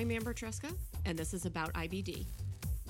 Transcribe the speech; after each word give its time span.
I'm 0.00 0.10
Amber 0.10 0.32
Tresca, 0.32 0.74
and 1.04 1.18
this 1.18 1.34
is 1.34 1.44
about 1.44 1.74
IBD. 1.74 2.24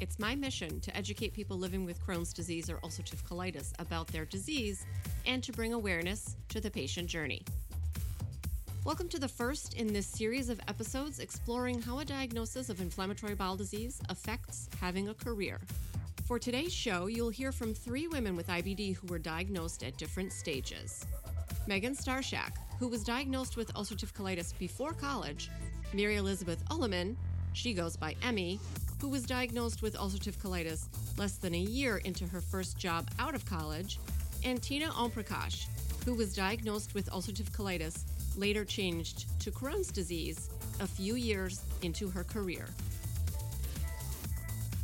It's 0.00 0.20
my 0.20 0.36
mission 0.36 0.78
to 0.78 0.96
educate 0.96 1.32
people 1.32 1.58
living 1.58 1.84
with 1.84 2.00
Crohn's 2.06 2.32
disease 2.32 2.70
or 2.70 2.76
ulcerative 2.84 3.24
colitis 3.28 3.72
about 3.80 4.06
their 4.06 4.24
disease 4.24 4.86
and 5.26 5.42
to 5.42 5.50
bring 5.50 5.72
awareness 5.72 6.36
to 6.50 6.60
the 6.60 6.70
patient 6.70 7.08
journey. 7.08 7.42
Welcome 8.84 9.08
to 9.08 9.18
the 9.18 9.26
first 9.26 9.74
in 9.74 9.92
this 9.92 10.06
series 10.06 10.48
of 10.50 10.60
episodes 10.68 11.18
exploring 11.18 11.82
how 11.82 11.98
a 11.98 12.04
diagnosis 12.04 12.70
of 12.70 12.80
inflammatory 12.80 13.34
bowel 13.34 13.56
disease 13.56 14.00
affects 14.08 14.68
having 14.80 15.08
a 15.08 15.14
career. 15.14 15.58
For 16.28 16.38
today's 16.38 16.72
show, 16.72 17.08
you'll 17.08 17.30
hear 17.30 17.50
from 17.50 17.74
three 17.74 18.06
women 18.06 18.36
with 18.36 18.46
IBD 18.46 18.94
who 18.94 19.08
were 19.08 19.18
diagnosed 19.18 19.82
at 19.82 19.96
different 19.96 20.32
stages. 20.32 21.04
Megan 21.66 21.96
Starshak, 21.96 22.52
who 22.78 22.86
was 22.86 23.02
diagnosed 23.02 23.56
with 23.56 23.74
ulcerative 23.74 24.12
colitis 24.12 24.56
before 24.58 24.92
college, 24.92 25.50
Mary 25.92 26.16
Elizabeth 26.16 26.62
Ullman, 26.70 27.16
she 27.52 27.74
goes 27.74 27.96
by 27.96 28.14
Emmy, 28.22 28.60
who 29.00 29.08
was 29.08 29.24
diagnosed 29.24 29.82
with 29.82 29.96
ulcerative 29.96 30.36
colitis 30.36 30.84
less 31.18 31.36
than 31.36 31.54
a 31.54 31.58
year 31.58 31.96
into 31.98 32.26
her 32.28 32.40
first 32.40 32.78
job 32.78 33.10
out 33.18 33.34
of 33.34 33.44
college, 33.44 33.98
and 34.44 34.62
Tina 34.62 34.86
Omprakash, 34.90 35.66
who 36.04 36.14
was 36.14 36.32
diagnosed 36.32 36.94
with 36.94 37.10
ulcerative 37.10 37.50
colitis, 37.50 38.04
later 38.36 38.64
changed 38.64 39.26
to 39.40 39.50
Crohn's 39.50 39.90
disease 39.90 40.48
a 40.78 40.86
few 40.86 41.16
years 41.16 41.62
into 41.82 42.08
her 42.08 42.22
career. 42.22 42.66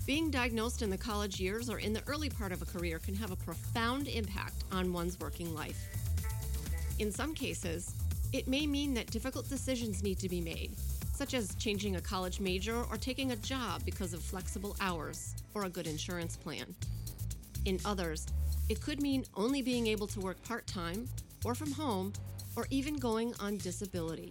Being 0.07 0.31
diagnosed 0.31 0.83
in 0.83 0.91
the 0.91 0.99
college 0.99 1.41
years 1.41 1.71
or 1.71 1.79
in 1.79 1.93
the 1.93 2.03
early 2.09 2.31
part 2.31 2.51
of 2.51 2.63
a 2.63 2.67
career 2.67 2.99
can 2.99 3.15
have 3.15 3.31
a 3.31 3.37
profound 3.37 4.09
impact 4.09 4.65
on 4.73 4.93
one's 4.93 5.19
working 5.21 5.55
life. 5.55 5.89
In 6.99 7.13
some 7.13 7.33
cases, 7.35 7.95
it 8.33 8.49
may 8.49 8.67
mean 8.67 8.93
that 8.95 9.11
difficult 9.11 9.49
decisions 9.49 10.03
need 10.03 10.19
to 10.19 10.29
be 10.29 10.41
made, 10.41 10.75
such 11.17 11.33
as 11.33 11.55
changing 11.55 11.97
a 11.97 12.01
college 12.01 12.41
major 12.41 12.85
or 12.91 12.99
taking 12.99 13.33
a 13.33 13.37
job 13.37 13.83
because 13.87 14.13
of 14.13 14.23
flexible 14.23 14.77
hours 14.83 15.35
or 15.55 15.65
a 15.65 15.69
good 15.69 15.87
insurance 15.87 16.37
plan. 16.37 16.75
In 17.65 17.81
others, 17.87 18.27
it 18.69 18.83
could 18.83 19.01
mean 19.01 19.25
only 19.35 19.63
being 19.63 19.87
able 19.87 20.07
to 20.09 20.21
work 20.21 20.43
part 20.43 20.67
time 20.67 21.09
or 21.43 21.55
from 21.55 21.73
home 21.73 22.13
or 22.55 22.67
even 22.69 22.97
going 22.97 23.33
on 23.41 23.57
disability. 23.57 24.31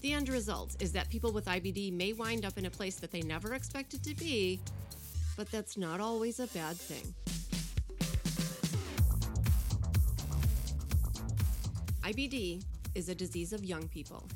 The 0.00 0.12
end 0.12 0.28
result 0.28 0.74
is 0.82 0.90
that 0.92 1.08
people 1.10 1.30
with 1.30 1.44
IBD 1.44 1.92
may 1.92 2.12
wind 2.12 2.44
up 2.44 2.58
in 2.58 2.66
a 2.66 2.70
place 2.70 2.96
that 2.96 3.12
they 3.12 3.22
never 3.22 3.54
expected 3.54 4.02
to 4.02 4.16
be, 4.16 4.60
but 5.36 5.48
that's 5.52 5.76
not 5.78 6.00
always 6.00 6.40
a 6.40 6.48
bad 6.48 6.76
thing. 6.76 7.14
IBD 12.02 12.64
is 12.96 13.08
a 13.08 13.14
disease 13.14 13.52
of 13.52 13.64
young 13.64 13.86
people. 13.88 14.26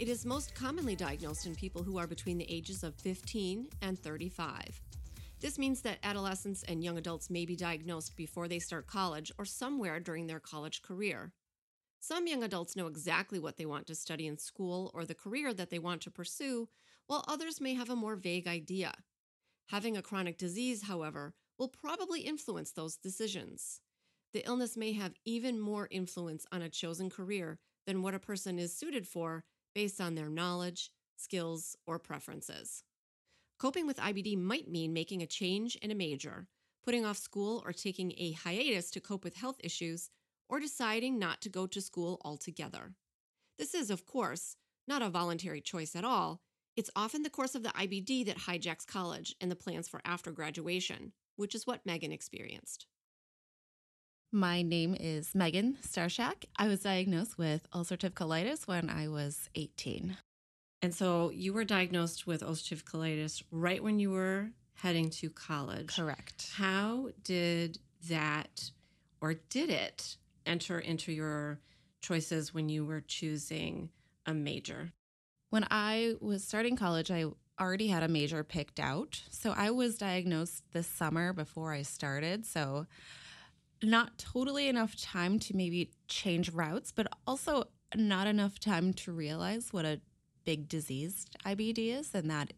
It 0.00 0.08
is 0.08 0.24
most 0.24 0.54
commonly 0.54 0.96
diagnosed 0.96 1.44
in 1.44 1.54
people 1.54 1.82
who 1.82 1.98
are 1.98 2.06
between 2.06 2.38
the 2.38 2.50
ages 2.50 2.82
of 2.82 2.94
15 2.94 3.68
and 3.82 3.98
35. 3.98 4.80
This 5.40 5.58
means 5.58 5.82
that 5.82 5.98
adolescents 6.02 6.62
and 6.62 6.82
young 6.82 6.96
adults 6.96 7.28
may 7.28 7.44
be 7.44 7.54
diagnosed 7.54 8.16
before 8.16 8.48
they 8.48 8.60
start 8.60 8.86
college 8.86 9.30
or 9.36 9.44
somewhere 9.44 10.00
during 10.00 10.26
their 10.26 10.40
college 10.40 10.80
career. 10.80 11.34
Some 12.00 12.26
young 12.26 12.42
adults 12.42 12.76
know 12.76 12.86
exactly 12.86 13.38
what 13.38 13.58
they 13.58 13.66
want 13.66 13.86
to 13.88 13.94
study 13.94 14.26
in 14.26 14.38
school 14.38 14.90
or 14.94 15.04
the 15.04 15.14
career 15.14 15.52
that 15.52 15.68
they 15.68 15.78
want 15.78 16.00
to 16.00 16.10
pursue, 16.10 16.70
while 17.06 17.22
others 17.28 17.60
may 17.60 17.74
have 17.74 17.90
a 17.90 17.94
more 17.94 18.16
vague 18.16 18.46
idea. 18.48 18.94
Having 19.66 19.98
a 19.98 20.02
chronic 20.02 20.38
disease, 20.38 20.84
however, 20.84 21.34
will 21.58 21.68
probably 21.68 22.22
influence 22.22 22.72
those 22.72 22.96
decisions 22.96 23.82
the 24.32 24.46
illness 24.46 24.76
may 24.76 24.92
have 24.92 25.14
even 25.24 25.58
more 25.58 25.88
influence 25.90 26.46
on 26.52 26.62
a 26.62 26.68
chosen 26.68 27.10
career 27.10 27.58
than 27.86 28.02
what 28.02 28.14
a 28.14 28.20
person 28.20 28.58
is 28.58 28.76
suited 28.76 29.06
for 29.06 29.44
based 29.74 30.00
on 30.00 30.14
their 30.14 30.28
knowledge, 30.28 30.90
skills, 31.16 31.76
or 31.86 31.98
preferences. 31.98 32.82
Coping 33.58 33.86
with 33.86 33.98
IBD 33.98 34.38
might 34.38 34.70
mean 34.70 34.92
making 34.92 35.22
a 35.22 35.26
change 35.26 35.76
in 35.76 35.90
a 35.90 35.94
major, 35.94 36.46
putting 36.82 37.04
off 37.04 37.18
school 37.18 37.62
or 37.66 37.72
taking 37.72 38.12
a 38.16 38.32
hiatus 38.32 38.90
to 38.90 39.00
cope 39.00 39.22
with 39.22 39.36
health 39.36 39.60
issues, 39.62 40.10
or 40.48 40.60
deciding 40.60 41.18
not 41.18 41.40
to 41.42 41.48
go 41.48 41.66
to 41.66 41.80
school 41.80 42.20
altogether. 42.24 42.94
This 43.58 43.74
is, 43.74 43.90
of 43.90 44.06
course, 44.06 44.56
not 44.88 45.02
a 45.02 45.10
voluntary 45.10 45.60
choice 45.60 45.94
at 45.94 46.04
all. 46.04 46.40
It's 46.76 46.90
often 46.96 47.22
the 47.22 47.30
course 47.30 47.54
of 47.54 47.62
the 47.62 47.68
IBD 47.70 48.26
that 48.26 48.38
hijacks 48.38 48.86
college 48.86 49.36
and 49.40 49.50
the 49.50 49.56
plans 49.56 49.88
for 49.88 50.00
after 50.04 50.30
graduation, 50.30 51.12
which 51.36 51.54
is 51.54 51.66
what 51.66 51.84
Megan 51.84 52.12
experienced. 52.12 52.86
My 54.32 54.62
name 54.62 54.96
is 54.98 55.34
Megan 55.34 55.76
Starshak. 55.82 56.44
I 56.56 56.68
was 56.68 56.82
diagnosed 56.82 57.36
with 57.36 57.68
ulcerative 57.72 58.12
colitis 58.12 58.68
when 58.68 58.88
I 58.88 59.08
was 59.08 59.50
18. 59.56 60.16
And 60.82 60.94
so 60.94 61.30
you 61.30 61.52
were 61.52 61.64
diagnosed 61.64 62.28
with 62.28 62.42
ulcerative 62.42 62.84
colitis 62.84 63.42
right 63.50 63.82
when 63.82 63.98
you 63.98 64.12
were 64.12 64.50
heading 64.74 65.10
to 65.10 65.30
college. 65.30 65.96
Correct. 65.96 66.48
How 66.54 67.08
did 67.24 67.80
that, 68.08 68.70
or 69.20 69.34
did 69.34 69.68
it, 69.68 70.16
enter 70.46 70.78
into 70.78 71.10
your 71.10 71.58
choices 72.00 72.54
when 72.54 72.68
you 72.68 72.84
were 72.84 73.00
choosing 73.00 73.88
a 74.26 74.32
major? 74.32 74.92
When 75.48 75.66
I 75.72 76.14
was 76.20 76.44
starting 76.44 76.76
college, 76.76 77.10
I 77.10 77.24
already 77.60 77.88
had 77.88 78.04
a 78.04 78.08
major 78.08 78.44
picked 78.44 78.78
out. 78.78 79.20
So 79.30 79.52
I 79.56 79.72
was 79.72 79.98
diagnosed 79.98 80.62
this 80.72 80.86
summer 80.86 81.32
before 81.32 81.72
I 81.72 81.82
started. 81.82 82.46
So 82.46 82.86
not 83.82 84.18
totally 84.18 84.68
enough 84.68 84.96
time 84.96 85.38
to 85.38 85.56
maybe 85.56 85.90
change 86.08 86.50
routes, 86.50 86.92
but 86.92 87.06
also 87.26 87.64
not 87.94 88.26
enough 88.26 88.58
time 88.58 88.92
to 88.92 89.12
realize 89.12 89.72
what 89.72 89.84
a 89.84 90.00
big 90.44 90.68
disease 90.68 91.26
IBD 91.44 91.98
is 91.98 92.14
and 92.14 92.30
that 92.30 92.52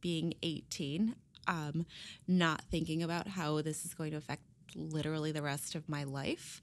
being 0.00 0.34
18, 0.42 1.14
um, 1.46 1.86
not 2.26 2.62
thinking 2.70 3.02
about 3.02 3.28
how 3.28 3.60
this 3.62 3.84
is 3.84 3.94
going 3.94 4.10
to 4.12 4.16
affect 4.16 4.42
literally 4.74 5.32
the 5.32 5.42
rest 5.42 5.74
of 5.74 5.88
my 5.88 6.04
life. 6.04 6.62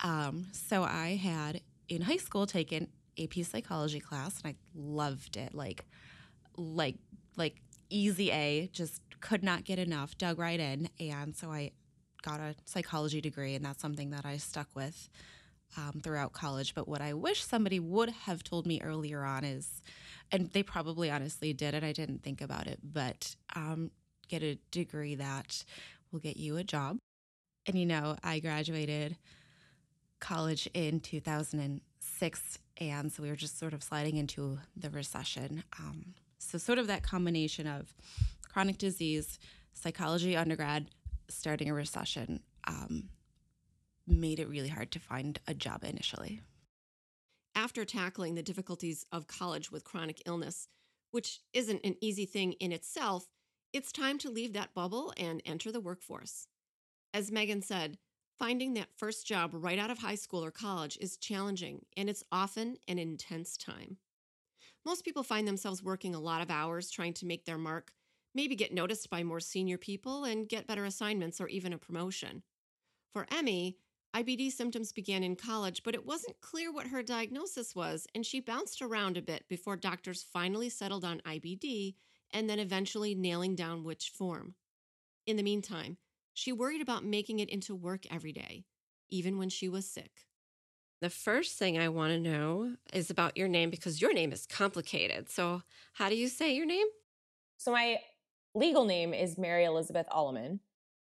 Um, 0.00 0.46
so 0.52 0.82
I 0.82 1.16
had 1.16 1.60
in 1.88 2.02
high 2.02 2.16
school 2.16 2.46
taken 2.46 2.88
AP 3.22 3.44
psychology 3.44 4.00
class 4.00 4.40
and 4.42 4.54
I 4.54 4.56
loved 4.74 5.36
it. 5.36 5.54
Like, 5.54 5.84
like, 6.56 6.96
like 7.36 7.56
easy 7.90 8.30
A, 8.30 8.70
just 8.72 9.02
could 9.20 9.42
not 9.42 9.64
get 9.64 9.78
enough, 9.78 10.16
dug 10.18 10.38
right 10.38 10.58
in. 10.58 10.88
And 10.98 11.36
so 11.36 11.50
I 11.50 11.72
got 12.22 12.40
a 12.40 12.54
psychology 12.64 13.20
degree, 13.20 13.54
and 13.54 13.64
that's 13.64 13.82
something 13.82 14.10
that 14.10 14.24
I 14.24 14.36
stuck 14.36 14.68
with 14.74 15.08
um, 15.76 16.00
throughout 16.02 16.32
college. 16.32 16.74
But 16.74 16.88
what 16.88 17.00
I 17.00 17.12
wish 17.14 17.44
somebody 17.44 17.80
would 17.80 18.10
have 18.10 18.42
told 18.42 18.66
me 18.66 18.80
earlier 18.82 19.24
on 19.24 19.44
is, 19.44 19.82
and 20.30 20.50
they 20.50 20.62
probably 20.62 21.10
honestly 21.10 21.52
did 21.52 21.74
and 21.74 21.84
I 21.84 21.92
didn't 21.92 22.22
think 22.22 22.40
about 22.40 22.66
it, 22.66 22.78
but 22.82 23.36
um, 23.54 23.90
get 24.28 24.42
a 24.42 24.58
degree 24.70 25.14
that 25.16 25.64
will 26.10 26.20
get 26.20 26.36
you 26.36 26.56
a 26.56 26.64
job. 26.64 26.98
And 27.66 27.78
you 27.78 27.86
know, 27.86 28.16
I 28.22 28.40
graduated 28.40 29.16
college 30.20 30.68
in 30.74 31.00
2006, 31.00 32.58
and 32.78 33.12
so 33.12 33.22
we 33.22 33.28
were 33.28 33.36
just 33.36 33.58
sort 33.58 33.74
of 33.74 33.82
sliding 33.82 34.16
into 34.16 34.58
the 34.76 34.90
recession. 34.90 35.64
Um, 35.78 36.14
so, 36.38 36.58
sort 36.58 36.78
of 36.78 36.88
that 36.88 37.02
combination 37.02 37.66
of 37.66 37.94
chronic 38.52 38.78
disease, 38.78 39.38
psychology 39.72 40.36
undergrad, 40.36 40.88
starting 41.32 41.68
a 41.70 41.74
recession 41.74 42.40
um, 42.66 43.08
made 44.06 44.40
it 44.40 44.48
really 44.48 44.68
hard 44.68 44.90
to 44.92 44.98
find 44.98 45.38
a 45.46 45.54
job 45.54 45.84
initially. 45.84 46.40
After 47.54 47.84
tackling 47.84 48.34
the 48.34 48.42
difficulties 48.42 49.04
of 49.12 49.26
college 49.26 49.70
with 49.70 49.84
chronic 49.84 50.22
illness, 50.26 50.68
which 51.10 51.40
isn't 51.52 51.84
an 51.84 51.96
easy 52.00 52.24
thing 52.24 52.52
in 52.54 52.72
itself, 52.72 53.28
it's 53.72 53.92
time 53.92 54.18
to 54.18 54.30
leave 54.30 54.52
that 54.54 54.74
bubble 54.74 55.12
and 55.16 55.42
enter 55.44 55.70
the 55.70 55.80
workforce. 55.80 56.46
As 57.14 57.30
Megan 57.30 57.62
said, 57.62 57.98
finding 58.38 58.74
that 58.74 58.96
first 58.96 59.26
job 59.26 59.50
right 59.52 59.78
out 59.78 59.90
of 59.90 59.98
high 59.98 60.14
school 60.14 60.44
or 60.44 60.50
college 60.50 60.98
is 61.00 61.16
challenging, 61.16 61.84
and 61.96 62.08
it's 62.08 62.24
often 62.32 62.76
an 62.88 62.98
intense 62.98 63.56
time. 63.56 63.98
Most 64.84 65.04
people 65.04 65.22
find 65.22 65.46
themselves 65.46 65.82
working 65.82 66.14
a 66.14 66.20
lot 66.20 66.42
of 66.42 66.50
hours 66.50 66.90
trying 66.90 67.12
to 67.14 67.26
make 67.26 67.44
their 67.44 67.58
mark 67.58 67.92
maybe 68.34 68.56
get 68.56 68.72
noticed 68.72 69.10
by 69.10 69.22
more 69.22 69.40
senior 69.40 69.78
people 69.78 70.24
and 70.24 70.48
get 70.48 70.66
better 70.66 70.84
assignments 70.84 71.40
or 71.40 71.48
even 71.48 71.72
a 71.72 71.78
promotion. 71.78 72.42
For 73.12 73.26
Emmy, 73.30 73.78
IBD 74.14 74.52
symptoms 74.52 74.92
began 74.92 75.22
in 75.22 75.36
college, 75.36 75.82
but 75.82 75.94
it 75.94 76.06
wasn't 76.06 76.40
clear 76.40 76.70
what 76.70 76.88
her 76.88 77.02
diagnosis 77.02 77.74
was, 77.74 78.06
and 78.14 78.26
she 78.26 78.40
bounced 78.40 78.82
around 78.82 79.16
a 79.16 79.22
bit 79.22 79.48
before 79.48 79.76
doctors 79.76 80.22
finally 80.22 80.68
settled 80.68 81.04
on 81.04 81.20
IBD 81.26 81.94
and 82.30 82.48
then 82.48 82.58
eventually 82.58 83.14
nailing 83.14 83.54
down 83.54 83.84
which 83.84 84.10
form. 84.10 84.54
In 85.26 85.36
the 85.36 85.42
meantime, 85.42 85.96
she 86.34 86.52
worried 86.52 86.82
about 86.82 87.04
making 87.04 87.40
it 87.40 87.50
into 87.50 87.74
work 87.74 88.04
every 88.10 88.32
day, 88.32 88.64
even 89.10 89.38
when 89.38 89.48
she 89.48 89.68
was 89.68 89.88
sick. 89.88 90.26
The 91.00 91.10
first 91.10 91.58
thing 91.58 91.78
I 91.78 91.88
want 91.88 92.12
to 92.12 92.20
know 92.20 92.76
is 92.92 93.10
about 93.10 93.36
your 93.36 93.48
name 93.48 93.70
because 93.70 94.00
your 94.00 94.14
name 94.14 94.32
is 94.32 94.46
complicated. 94.46 95.28
So, 95.28 95.62
how 95.94 96.08
do 96.08 96.16
you 96.16 96.28
say 96.28 96.54
your 96.54 96.66
name? 96.66 96.86
So, 97.56 97.72
my 97.72 97.98
legal 98.54 98.84
name 98.84 99.14
is 99.14 99.38
Mary 99.38 99.64
Elizabeth 99.64 100.06
Ulliman. 100.10 100.58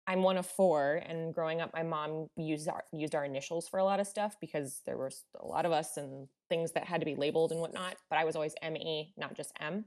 I'm 0.09 0.23
one 0.23 0.37
of 0.37 0.47
four, 0.47 1.03
and 1.05 1.35
growing 1.35 1.61
up, 1.61 1.73
my 1.75 1.83
mom 1.83 2.29
used 2.37 2.69
our 2.69 2.85
used 2.93 3.15
our 3.15 3.25
initials 3.25 3.69
for 3.69 3.79
a 3.79 3.85
lot 3.85 3.99
of 3.99 4.07
stuff 4.07 4.37
because 4.41 4.83
there 4.87 4.97
were 4.97 5.11
a 5.41 5.47
lot 5.47 5.67
of 5.67 5.73
us 5.73 5.97
and 5.97 6.29
things 6.49 6.73
that 6.73 6.85
had 6.85 7.01
to 7.01 7.05
be 7.05 7.17
labeled 7.17 7.51
and 7.51 7.61
whatnot. 7.61 7.97
But 8.09 8.19
I 8.19 8.25
was 8.25 8.37
always 8.37 8.55
M 8.63 8.77
E, 8.77 9.13
not 9.17 9.35
just 9.35 9.53
M. 9.61 9.85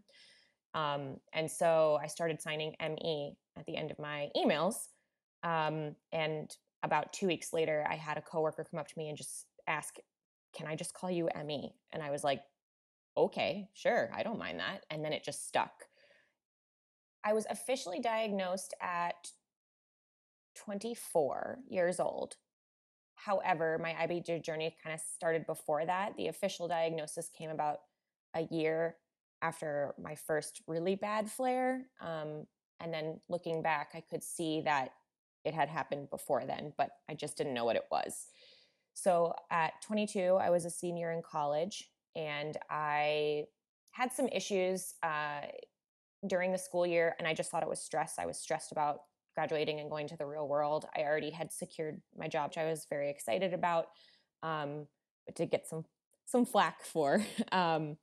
Um, 0.73 1.17
and 1.33 1.49
so 1.49 1.97
I 2.01 2.07
started 2.07 2.41
signing 2.41 2.75
ME 2.81 3.33
at 3.57 3.65
the 3.65 3.77
end 3.77 3.91
of 3.91 3.99
my 3.99 4.29
emails. 4.35 4.75
Um, 5.43 5.95
and 6.11 6.53
about 6.83 7.13
two 7.13 7.27
weeks 7.27 7.53
later, 7.53 7.85
I 7.89 7.95
had 7.95 8.17
a 8.17 8.21
coworker 8.21 8.65
come 8.69 8.79
up 8.79 8.87
to 8.89 8.97
me 8.97 9.07
and 9.07 9.17
just 9.17 9.45
ask, 9.67 9.95
Can 10.53 10.67
I 10.67 10.75
just 10.75 10.93
call 10.93 11.09
you 11.09 11.29
ME? 11.45 11.73
And 11.93 12.03
I 12.03 12.11
was 12.11 12.25
like, 12.25 12.41
Okay, 13.17 13.69
sure, 13.73 14.11
I 14.13 14.21
don't 14.23 14.37
mind 14.37 14.59
that. 14.59 14.83
And 14.89 15.03
then 15.03 15.13
it 15.13 15.23
just 15.23 15.47
stuck. 15.47 15.88
I 17.23 17.33
was 17.33 17.45
officially 17.49 17.99
diagnosed 17.99 18.73
at 18.81 19.31
24 20.55 21.59
years 21.69 21.99
old. 21.99 22.35
However, 23.15 23.77
my 23.81 23.91
IBD 23.91 24.43
journey 24.43 24.75
kind 24.81 24.93
of 24.93 25.01
started 25.01 25.45
before 25.45 25.85
that. 25.85 26.15
The 26.17 26.27
official 26.27 26.67
diagnosis 26.67 27.29
came 27.37 27.49
about 27.49 27.79
a 28.33 28.47
year 28.49 28.95
after 29.41 29.93
my 30.01 30.15
first 30.15 30.61
really 30.67 30.95
bad 30.95 31.29
flare. 31.29 31.87
Um, 32.01 32.45
and 32.79 32.93
then 32.93 33.19
looking 33.27 33.61
back, 33.61 33.89
I 33.93 34.01
could 34.09 34.23
see 34.23 34.61
that 34.61 34.91
it 35.43 35.53
had 35.53 35.69
happened 35.69 36.09
before 36.09 36.45
then, 36.45 36.73
but 36.77 36.91
I 37.09 37.13
just 37.13 37.37
didn't 37.37 37.53
know 37.53 37.65
what 37.65 37.75
it 37.75 37.85
was. 37.91 38.27
So 38.93 39.33
at 39.51 39.81
22, 39.81 40.35
I 40.35 40.49
was 40.49 40.65
a 40.65 40.69
senior 40.69 41.11
in 41.11 41.21
college 41.21 41.89
and 42.15 42.57
I 42.69 43.45
had 43.91 44.11
some 44.11 44.27
issues 44.27 44.93
uh, 45.03 45.41
during 46.27 46.51
the 46.51 46.57
school 46.57 46.85
year, 46.85 47.15
and 47.19 47.27
I 47.27 47.33
just 47.33 47.49
thought 47.49 47.63
it 47.63 47.69
was 47.69 47.79
stress. 47.81 48.15
I 48.19 48.25
was 48.25 48.37
stressed 48.37 48.71
about 48.71 49.01
graduating 49.35 49.79
and 49.79 49.89
going 49.89 50.07
to 50.07 50.17
the 50.17 50.25
real 50.25 50.47
world. 50.47 50.85
I 50.95 51.01
already 51.01 51.29
had 51.29 51.51
secured 51.51 52.01
my 52.17 52.27
job, 52.27 52.49
which 52.49 52.57
I 52.57 52.65
was 52.69 52.85
very 52.89 53.09
excited 53.09 53.53
about, 53.53 53.85
um, 54.43 54.87
but 55.25 55.35
to 55.35 55.45
get 55.45 55.67
some 55.67 55.85
some 56.25 56.45
flack 56.45 56.83
for. 56.83 57.23
Um, 57.51 57.97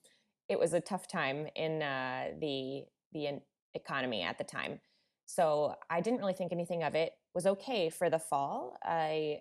it 0.48 0.58
was 0.58 0.74
a 0.74 0.80
tough 0.80 1.08
time 1.08 1.48
in 1.56 1.82
uh, 1.82 2.28
the 2.40 2.84
the 3.12 3.40
economy 3.74 4.22
at 4.22 4.38
the 4.38 4.44
time. 4.44 4.80
So 5.26 5.74
I 5.90 6.00
didn't 6.00 6.20
really 6.20 6.34
think 6.34 6.52
anything 6.52 6.82
of 6.84 6.94
it. 6.94 7.12
Was 7.34 7.46
okay 7.46 7.90
for 7.90 8.08
the 8.08 8.18
fall. 8.18 8.78
I 8.82 9.40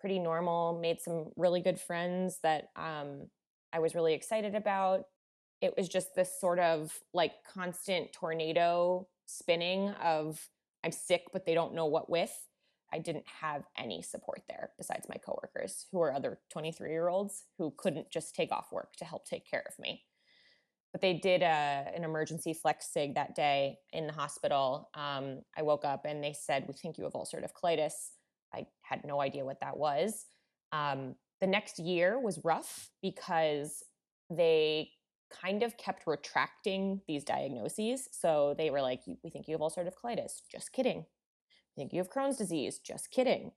pretty 0.00 0.18
normal. 0.18 0.78
Made 0.80 1.00
some 1.00 1.30
really 1.36 1.60
good 1.60 1.78
friends 1.78 2.38
that 2.42 2.68
um, 2.76 3.28
I 3.72 3.78
was 3.78 3.94
really 3.94 4.14
excited 4.14 4.54
about. 4.54 5.04
It 5.60 5.74
was 5.76 5.88
just 5.88 6.14
this 6.14 6.40
sort 6.40 6.58
of 6.58 6.92
like 7.14 7.32
constant 7.52 8.12
tornado 8.12 9.08
spinning 9.26 9.90
of 10.02 10.48
I'm 10.84 10.92
sick, 10.92 11.24
but 11.32 11.46
they 11.46 11.54
don't 11.54 11.74
know 11.74 11.86
what 11.86 12.08
with. 12.08 12.32
I 12.92 12.98
didn't 12.98 13.24
have 13.40 13.64
any 13.76 14.00
support 14.02 14.42
there 14.48 14.70
besides 14.78 15.08
my 15.08 15.16
coworkers, 15.16 15.86
who 15.90 15.98
were 15.98 16.12
other 16.12 16.38
23 16.50 16.90
year 16.90 17.08
olds 17.08 17.44
who 17.58 17.74
couldn't 17.76 18.10
just 18.10 18.34
take 18.34 18.52
off 18.52 18.70
work 18.70 18.94
to 18.96 19.04
help 19.04 19.26
take 19.26 19.50
care 19.50 19.64
of 19.68 19.78
me 19.78 20.04
but 20.96 21.02
they 21.02 21.12
did 21.12 21.42
a, 21.42 21.44
uh, 21.44 21.90
an 21.94 22.04
emergency 22.04 22.54
flex 22.54 22.90
sig 22.90 23.16
that 23.16 23.34
day 23.34 23.76
in 23.92 24.06
the 24.06 24.14
hospital. 24.14 24.88
Um, 24.94 25.42
I 25.54 25.60
woke 25.60 25.84
up 25.84 26.06
and 26.06 26.24
they 26.24 26.32
said, 26.32 26.64
We 26.66 26.72
think 26.72 26.96
you 26.96 27.04
have 27.04 27.12
ulcerative 27.12 27.50
colitis. 27.52 27.92
I 28.54 28.66
had 28.80 29.04
no 29.04 29.20
idea 29.20 29.44
what 29.44 29.60
that 29.60 29.76
was. 29.76 30.24
Um, 30.72 31.16
the 31.42 31.48
next 31.48 31.78
year 31.78 32.18
was 32.18 32.40
rough 32.44 32.88
because 33.02 33.82
they 34.30 34.88
kind 35.30 35.62
of 35.62 35.76
kept 35.76 36.06
retracting 36.06 37.00
these 37.06 37.24
diagnoses. 37.24 38.08
So 38.12 38.54
they 38.56 38.70
were 38.70 38.82
like, 38.82 39.02
We 39.22 39.30
think 39.30 39.48
you 39.48 39.54
have 39.54 39.60
ulcerative 39.60 39.94
colitis. 39.94 40.40
Just 40.50 40.72
kidding. 40.72 41.06
We 41.76 41.82
think 41.82 41.92
you 41.92 41.98
have 41.98 42.10
Crohn's 42.10 42.38
disease. 42.38 42.78
Just 42.78 43.10
kidding. 43.10 43.52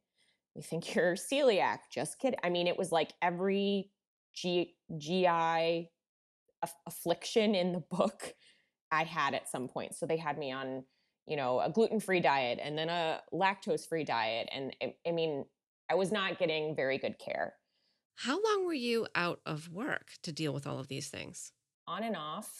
We 0.55 0.61
think 0.61 0.93
you're 0.93 1.15
celiac. 1.15 1.79
Just 1.91 2.19
kidding. 2.19 2.39
I 2.43 2.49
mean, 2.49 2.67
it 2.67 2.77
was 2.77 2.91
like 2.91 3.13
every 3.21 3.91
G- 4.33 4.75
GI 4.97 5.89
affliction 6.85 7.55
in 7.55 7.71
the 7.71 7.79
book 7.79 8.33
I 8.91 9.03
had 9.03 9.33
at 9.33 9.49
some 9.49 9.67
point. 9.67 9.95
So 9.95 10.05
they 10.05 10.17
had 10.17 10.37
me 10.37 10.51
on, 10.51 10.83
you 11.27 11.37
know, 11.37 11.59
a 11.59 11.69
gluten 11.69 11.99
free 11.99 12.19
diet 12.19 12.59
and 12.61 12.77
then 12.77 12.89
a 12.89 13.21
lactose 13.33 13.87
free 13.87 14.03
diet. 14.03 14.49
And 14.51 14.75
I, 14.81 14.95
I 15.07 15.11
mean, 15.11 15.45
I 15.89 15.95
was 15.95 16.11
not 16.11 16.39
getting 16.39 16.75
very 16.75 16.97
good 16.97 17.19
care. 17.19 17.53
How 18.15 18.33
long 18.33 18.65
were 18.65 18.73
you 18.73 19.07
out 19.15 19.39
of 19.45 19.69
work 19.69 20.09
to 20.23 20.33
deal 20.33 20.53
with 20.53 20.67
all 20.67 20.79
of 20.79 20.89
these 20.89 21.07
things? 21.07 21.53
On 21.89 22.03
and 22.03 22.15
off 22.15 22.51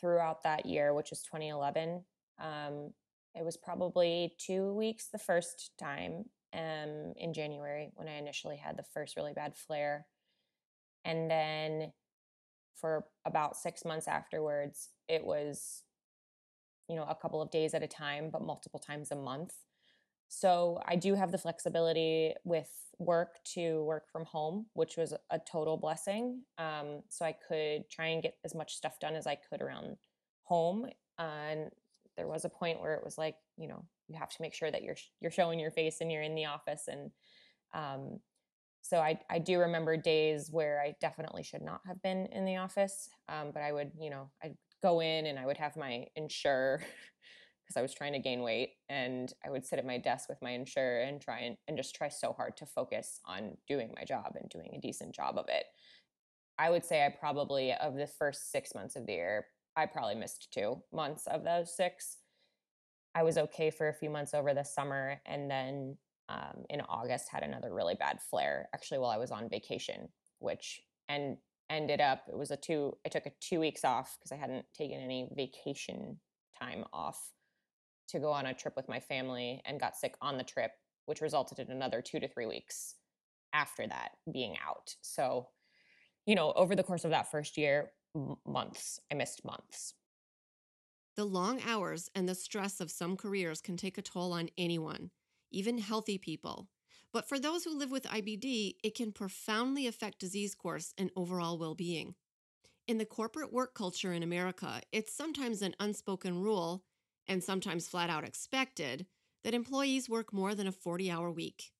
throughout 0.00 0.42
that 0.44 0.64
year, 0.64 0.94
which 0.94 1.10
was 1.10 1.22
2011. 1.22 2.02
Um, 2.40 2.92
it 3.34 3.44
was 3.44 3.58
probably 3.58 4.34
two 4.38 4.72
weeks 4.72 5.08
the 5.12 5.18
first 5.18 5.72
time 5.78 6.24
um, 6.54 7.12
in 7.16 7.34
January 7.34 7.90
when 7.96 8.08
I 8.08 8.16
initially 8.16 8.56
had 8.56 8.78
the 8.78 8.82
first 8.94 9.14
really 9.14 9.34
bad 9.34 9.54
flare. 9.54 10.06
And 11.04 11.30
then 11.30 11.92
for 12.80 13.04
about 13.26 13.56
six 13.56 13.84
months 13.84 14.08
afterwards, 14.08 14.88
it 15.06 15.22
was, 15.22 15.82
you 16.88 16.96
know, 16.96 17.04
a 17.04 17.14
couple 17.14 17.42
of 17.42 17.50
days 17.50 17.74
at 17.74 17.82
a 17.82 17.88
time, 17.88 18.30
but 18.32 18.42
multiple 18.42 18.80
times 18.80 19.10
a 19.10 19.16
month. 19.16 19.52
So 20.28 20.80
I 20.86 20.96
do 20.96 21.14
have 21.14 21.32
the 21.32 21.38
flexibility 21.38 22.34
with 22.44 22.70
work 22.98 23.36
to 23.54 23.84
work 23.84 24.10
from 24.10 24.24
home, 24.24 24.66
which 24.74 24.96
was 24.96 25.12
a 25.30 25.38
total 25.38 25.76
blessing. 25.76 26.42
Um, 26.58 27.02
so 27.08 27.24
I 27.24 27.32
could 27.32 27.88
try 27.90 28.06
and 28.08 28.22
get 28.22 28.36
as 28.44 28.54
much 28.54 28.74
stuff 28.74 28.98
done 28.98 29.14
as 29.14 29.26
I 29.26 29.36
could 29.36 29.62
around 29.62 29.96
home. 30.42 30.86
and 31.18 31.70
there 32.16 32.26
was 32.26 32.46
a 32.46 32.48
point 32.48 32.80
where 32.80 32.94
it 32.94 33.04
was 33.04 33.18
like, 33.18 33.36
you 33.58 33.68
know, 33.68 33.84
you 34.08 34.16
have 34.16 34.30
to 34.30 34.40
make 34.40 34.54
sure 34.54 34.70
that 34.70 34.82
you're 34.82 34.96
you're 35.20 35.30
showing 35.30 35.58
your 35.58 35.70
face 35.70 36.00
and 36.00 36.10
you're 36.10 36.22
in 36.22 36.34
the 36.34 36.46
office 36.46 36.88
and 36.88 37.10
um, 37.74 38.20
so 38.82 38.98
I, 38.98 39.18
I 39.28 39.38
do 39.40 39.58
remember 39.58 39.96
days 39.96 40.50
where 40.50 40.80
I 40.80 40.94
definitely 41.00 41.42
should 41.42 41.62
not 41.62 41.80
have 41.86 42.00
been 42.02 42.26
in 42.26 42.44
the 42.44 42.56
office. 42.56 43.08
Um, 43.28 43.50
but 43.52 43.62
I 43.62 43.72
would, 43.72 43.90
you 43.98 44.10
know, 44.10 44.30
I'd 44.42 44.56
go 44.82 45.00
in 45.00 45.26
and 45.26 45.38
I 45.38 45.46
would 45.46 45.56
have 45.56 45.76
my 45.76 46.06
Ensure 46.14 46.82
because 47.66 47.78
I 47.78 47.82
was 47.82 47.94
trying 47.94 48.12
to 48.12 48.18
gain 48.18 48.42
weight. 48.42 48.74
And 48.88 49.32
I 49.44 49.50
would 49.50 49.66
sit 49.66 49.78
at 49.78 49.86
my 49.86 49.98
desk 49.98 50.28
with 50.28 50.40
my 50.40 50.50
Ensure 50.50 51.00
and 51.00 51.20
try 51.20 51.40
and, 51.40 51.56
and 51.66 51.76
just 51.76 51.94
try 51.94 52.08
so 52.08 52.32
hard 52.32 52.56
to 52.58 52.66
focus 52.66 53.20
on 53.26 53.56
doing 53.66 53.92
my 53.96 54.04
job 54.04 54.36
and 54.40 54.48
doing 54.48 54.70
a 54.74 54.80
decent 54.80 55.14
job 55.14 55.36
of 55.38 55.46
it. 55.48 55.64
I 56.58 56.70
would 56.70 56.84
say 56.84 57.04
I 57.04 57.10
probably, 57.10 57.72
of 57.72 57.94
the 57.94 58.06
first 58.06 58.50
six 58.52 58.74
months 58.74 58.96
of 58.96 59.06
the 59.06 59.12
year, 59.12 59.46
I 59.76 59.86
probably 59.86 60.14
missed 60.14 60.48
two 60.52 60.82
months 60.92 61.26
of 61.26 61.44
those 61.44 61.76
six. 61.76 62.18
I 63.14 63.24
was 63.24 63.36
okay 63.36 63.70
for 63.70 63.88
a 63.88 63.94
few 63.94 64.10
months 64.10 64.32
over 64.32 64.54
the 64.54 64.64
summer. 64.64 65.20
And 65.26 65.50
then 65.50 65.96
um, 66.28 66.64
in 66.70 66.80
August 66.88 67.28
had 67.30 67.42
another 67.42 67.74
really 67.74 67.94
bad 67.94 68.20
flare 68.30 68.68
actually 68.74 68.98
while 68.98 69.10
I 69.10 69.18
was 69.18 69.30
on 69.30 69.48
vacation, 69.48 70.08
which 70.38 70.80
and 71.08 71.36
ended 71.68 72.00
up 72.00 72.22
it 72.28 72.38
was 72.38 72.52
a 72.52 72.56
two 72.56 72.96
I 73.04 73.08
took 73.08 73.26
a 73.26 73.32
two 73.40 73.58
weeks 73.58 73.84
off 73.84 74.16
because 74.18 74.32
I 74.32 74.36
hadn't 74.36 74.64
taken 74.76 75.00
any 75.00 75.28
vacation 75.34 76.18
time 76.60 76.84
off 76.92 77.20
to 78.08 78.18
go 78.18 78.30
on 78.30 78.46
a 78.46 78.54
trip 78.54 78.74
with 78.76 78.88
my 78.88 79.00
family 79.00 79.62
and 79.64 79.80
got 79.80 79.96
sick 79.96 80.14
on 80.20 80.38
the 80.38 80.44
trip, 80.44 80.72
which 81.06 81.20
resulted 81.20 81.58
in 81.58 81.70
another 81.70 82.02
two 82.02 82.20
to 82.20 82.28
three 82.28 82.46
weeks 82.46 82.96
after 83.52 83.86
that 83.86 84.12
being 84.32 84.56
out. 84.66 84.94
So, 85.02 85.48
you 86.26 86.34
know, 86.34 86.52
over 86.52 86.74
the 86.74 86.82
course 86.82 87.04
of 87.04 87.10
that 87.10 87.30
first 87.30 87.56
year, 87.56 87.92
m- 88.14 88.36
months, 88.46 89.00
I 89.10 89.14
missed 89.14 89.44
months. 89.44 89.94
The 91.16 91.24
long 91.24 91.62
hours 91.66 92.10
and 92.14 92.28
the 92.28 92.34
stress 92.34 92.80
of 92.80 92.90
some 92.90 93.16
careers 93.16 93.62
can 93.62 93.76
take 93.76 93.96
a 93.96 94.02
toll 94.02 94.32
on 94.32 94.50
anyone 94.58 95.10
even 95.50 95.78
healthy 95.78 96.18
people. 96.18 96.68
But 97.12 97.28
for 97.28 97.38
those 97.38 97.64
who 97.64 97.78
live 97.78 97.90
with 97.90 98.04
IBD, 98.04 98.74
it 98.82 98.94
can 98.94 99.12
profoundly 99.12 99.86
affect 99.86 100.18
disease 100.18 100.54
course 100.54 100.92
and 100.98 101.10
overall 101.16 101.56
well 101.56 101.74
being. 101.74 102.14
In 102.86 102.98
the 102.98 103.06
corporate 103.06 103.52
work 103.52 103.74
culture 103.74 104.12
in 104.12 104.22
America, 104.22 104.80
it's 104.92 105.12
sometimes 105.12 105.62
an 105.62 105.74
unspoken 105.80 106.40
rule, 106.40 106.84
and 107.28 107.42
sometimes 107.42 107.88
flat 107.88 108.10
out 108.10 108.24
expected, 108.24 109.06
that 109.44 109.54
employees 109.54 110.08
work 110.08 110.32
more 110.32 110.54
than 110.54 110.66
a 110.66 110.72
40 110.72 111.10
hour 111.10 111.30
week. 111.30 111.72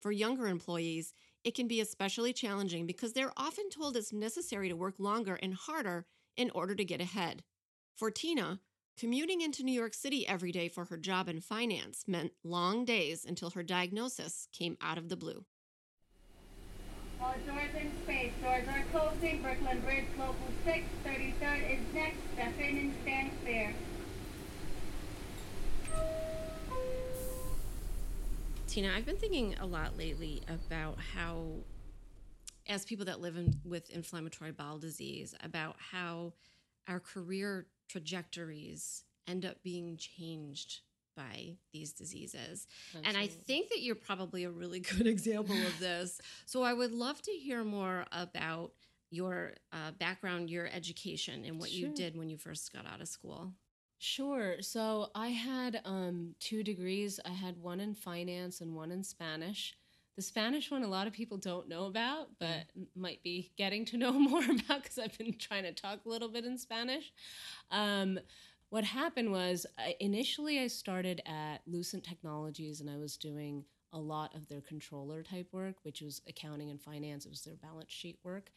For 0.00 0.12
younger 0.12 0.46
employees, 0.46 1.14
it 1.42 1.54
can 1.54 1.68
be 1.68 1.80
especially 1.80 2.32
challenging 2.32 2.86
because 2.86 3.12
they're 3.12 3.32
often 3.36 3.70
told 3.70 3.96
it's 3.96 4.12
necessary 4.12 4.68
to 4.68 4.76
work 4.76 4.94
longer 4.98 5.38
and 5.42 5.54
harder 5.54 6.06
in 6.36 6.50
order 6.50 6.74
to 6.74 6.84
get 6.84 7.00
ahead. 7.00 7.44
For 7.96 8.10
Tina, 8.10 8.60
Commuting 8.96 9.40
into 9.40 9.64
New 9.64 9.72
York 9.72 9.92
City 9.92 10.24
every 10.28 10.52
day 10.52 10.68
for 10.68 10.84
her 10.84 10.96
job 10.96 11.28
in 11.28 11.40
finance 11.40 12.04
meant 12.06 12.30
long 12.44 12.84
days 12.84 13.24
until 13.24 13.50
her 13.50 13.64
diagnosis 13.64 14.46
came 14.52 14.76
out 14.80 14.98
of 14.98 15.08
the 15.08 15.16
blue. 15.16 15.44
Doors 17.18 17.70
in 17.80 17.90
space. 18.04 18.32
Doors 18.40 18.68
are 18.68 18.84
closing. 18.92 19.42
Brooklyn 19.42 19.80
Bridge, 19.80 20.04
Local 20.16 20.36
6, 20.64 20.84
33rd 21.04 21.72
is 21.72 21.94
next. 21.94 22.18
Step 22.34 22.58
in 22.60 22.78
and 22.78 22.94
stand 23.02 23.30
clear. 23.42 23.74
Tina, 28.74 28.90
I've 28.92 29.06
been 29.06 29.18
thinking 29.18 29.54
a 29.60 29.66
lot 29.66 29.96
lately 29.96 30.42
about 30.48 30.98
how, 31.14 31.44
as 32.66 32.84
people 32.84 33.04
that 33.04 33.20
live 33.20 33.36
in, 33.36 33.54
with 33.64 33.88
inflammatory 33.90 34.50
bowel 34.50 34.78
disease, 34.78 35.32
about 35.44 35.76
how 35.78 36.32
our 36.88 36.98
career 36.98 37.68
trajectories 37.88 39.04
end 39.28 39.46
up 39.46 39.62
being 39.62 39.96
changed 39.96 40.80
by 41.16 41.54
these 41.72 41.92
diseases. 41.92 42.66
Absolutely. 42.96 43.08
And 43.08 43.16
I 43.16 43.28
think 43.28 43.68
that 43.68 43.80
you're 43.80 43.94
probably 43.94 44.42
a 44.42 44.50
really 44.50 44.80
good 44.98 45.06
example 45.06 45.54
of 45.54 45.78
this. 45.78 46.20
So 46.44 46.64
I 46.64 46.72
would 46.72 46.90
love 46.90 47.22
to 47.22 47.30
hear 47.30 47.62
more 47.62 48.06
about 48.10 48.72
your 49.08 49.52
uh, 49.72 49.92
background, 50.00 50.50
your 50.50 50.66
education, 50.66 51.44
and 51.44 51.60
what 51.60 51.70
you 51.70 51.94
did 51.94 52.16
when 52.16 52.28
you 52.28 52.36
first 52.36 52.72
got 52.72 52.86
out 52.92 53.00
of 53.00 53.06
school. 53.06 53.52
Sure. 54.04 54.60
So 54.60 55.08
I 55.14 55.28
had 55.28 55.80
um, 55.86 56.34
two 56.38 56.62
degrees. 56.62 57.18
I 57.24 57.30
had 57.30 57.56
one 57.56 57.80
in 57.80 57.94
finance 57.94 58.60
and 58.60 58.74
one 58.74 58.92
in 58.92 59.02
Spanish. 59.02 59.74
The 60.16 60.20
Spanish 60.20 60.70
one, 60.70 60.82
a 60.82 60.88
lot 60.88 61.06
of 61.06 61.14
people 61.14 61.38
don't 61.38 61.70
know 61.70 61.86
about, 61.86 62.28
but 62.38 62.66
m- 62.76 62.86
might 62.94 63.22
be 63.22 63.50
getting 63.56 63.86
to 63.86 63.96
know 63.96 64.12
more 64.12 64.44
about 64.44 64.82
because 64.82 64.98
I've 64.98 65.16
been 65.16 65.38
trying 65.38 65.62
to 65.62 65.72
talk 65.72 66.00
a 66.04 66.08
little 66.10 66.28
bit 66.28 66.44
in 66.44 66.58
Spanish. 66.58 67.14
Um, 67.70 68.18
what 68.68 68.84
happened 68.84 69.32
was 69.32 69.64
I, 69.78 69.96
initially 70.00 70.60
I 70.60 70.66
started 70.66 71.22
at 71.24 71.62
Lucent 71.66 72.04
Technologies 72.04 72.82
and 72.82 72.90
I 72.90 72.98
was 72.98 73.16
doing 73.16 73.64
a 73.94 73.98
lot 73.98 74.34
of 74.34 74.46
their 74.50 74.60
controller 74.60 75.22
type 75.22 75.48
work, 75.50 75.76
which 75.82 76.02
was 76.02 76.20
accounting 76.28 76.70
and 76.70 76.78
finance. 76.78 77.24
It 77.24 77.30
was 77.30 77.40
their 77.40 77.56
balance 77.56 77.90
sheet 77.90 78.18
work. 78.22 78.50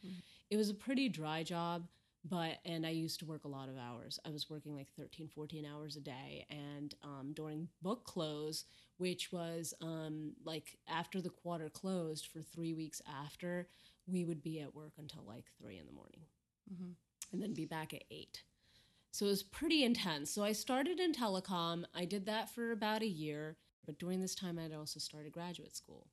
It 0.50 0.58
was 0.58 0.68
a 0.68 0.74
pretty 0.74 1.08
dry 1.08 1.42
job 1.42 1.86
but 2.28 2.58
and 2.64 2.86
i 2.86 2.90
used 2.90 3.18
to 3.20 3.26
work 3.26 3.44
a 3.44 3.48
lot 3.48 3.68
of 3.68 3.76
hours. 3.78 4.18
I 4.24 4.30
was 4.30 4.48
working 4.50 4.74
like 4.74 4.88
13 4.96 5.28
14 5.28 5.64
hours 5.66 5.96
a 5.96 6.00
day 6.00 6.46
and 6.50 6.94
um, 7.02 7.32
during 7.34 7.68
book 7.82 8.04
close 8.04 8.64
which 8.96 9.30
was 9.30 9.74
um, 9.80 10.32
like 10.44 10.76
after 10.88 11.20
the 11.20 11.30
quarter 11.30 11.68
closed 11.68 12.26
for 12.26 12.42
three 12.42 12.74
weeks 12.74 13.00
after 13.22 13.68
we 14.08 14.24
would 14.24 14.42
be 14.42 14.60
at 14.60 14.74
work 14.74 14.94
until 14.98 15.22
like 15.26 15.44
three 15.60 15.78
in 15.78 15.86
the 15.86 15.92
morning. 15.92 16.22
Mhm. 16.72 16.94
and 17.32 17.42
then 17.42 17.54
be 17.54 17.64
back 17.66 17.94
at 17.94 18.04
eight. 18.10 18.42
So 19.10 19.26
it 19.26 19.30
was 19.30 19.42
pretty 19.42 19.84
intense. 19.84 20.30
So 20.30 20.42
i 20.44 20.52
started 20.52 20.98
in 21.00 21.12
telecom. 21.12 21.84
I 21.94 22.04
did 22.04 22.26
that 22.26 22.50
for 22.50 22.72
about 22.72 23.02
a 23.02 23.06
year 23.08 23.56
but 23.86 23.98
during 23.98 24.20
this 24.20 24.34
time 24.34 24.58
i'd 24.58 24.74
also 24.74 25.00
started 25.00 25.32
graduate 25.32 25.74
school. 25.76 26.08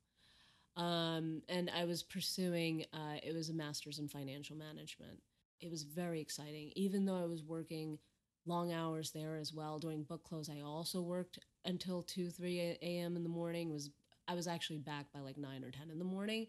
Um, 0.77 1.41
and 1.49 1.69
i 1.69 1.85
was 1.85 2.03
pursuing 2.03 2.85
uh, 2.93 3.17
it 3.23 3.33
was 3.33 3.49
a 3.49 3.53
master's 3.53 3.99
in 3.99 4.07
financial 4.07 4.55
management 4.57 5.19
it 5.61 5.71
was 5.71 5.83
very 5.83 6.21
exciting. 6.21 6.71
Even 6.75 7.05
though 7.05 7.17
I 7.21 7.25
was 7.25 7.43
working 7.43 7.99
long 8.45 8.71
hours 8.71 9.11
there 9.11 9.37
as 9.37 9.53
well 9.53 9.79
during 9.79 10.03
book 10.03 10.23
close, 10.23 10.49
I 10.49 10.61
also 10.61 11.01
worked 11.01 11.39
until 11.65 12.03
two, 12.03 12.29
three 12.29 12.59
a.m. 12.81 13.15
in 13.15 13.23
the 13.23 13.29
morning. 13.29 13.71
Was 13.71 13.89
I 14.27 14.35
was 14.35 14.47
actually 14.47 14.79
back 14.79 15.05
by 15.13 15.19
like 15.19 15.37
nine 15.37 15.63
or 15.63 15.71
ten 15.71 15.89
in 15.89 15.99
the 15.99 16.05
morning, 16.05 16.47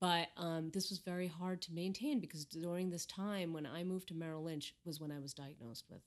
but 0.00 0.28
um, 0.36 0.70
this 0.72 0.90
was 0.90 0.98
very 0.98 1.26
hard 1.26 1.62
to 1.62 1.72
maintain 1.72 2.20
because 2.20 2.44
during 2.44 2.90
this 2.90 3.06
time 3.06 3.52
when 3.52 3.66
I 3.66 3.84
moved 3.84 4.08
to 4.08 4.14
Merrill 4.14 4.44
Lynch 4.44 4.74
was 4.84 5.00
when 5.00 5.12
I 5.12 5.18
was 5.18 5.34
diagnosed 5.34 5.84
with 5.90 6.02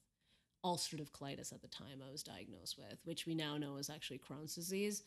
ulcerative 0.66 1.12
colitis 1.12 1.54
at 1.54 1.62
the 1.62 1.68
time 1.68 2.02
I 2.06 2.12
was 2.12 2.24
diagnosed 2.24 2.78
with, 2.78 3.00
which 3.06 3.26
we 3.26 3.36
now 3.36 3.58
know 3.58 3.78
is 3.78 3.90
actually 3.90 4.20
Crohn's 4.20 4.56
disease. 4.56 5.04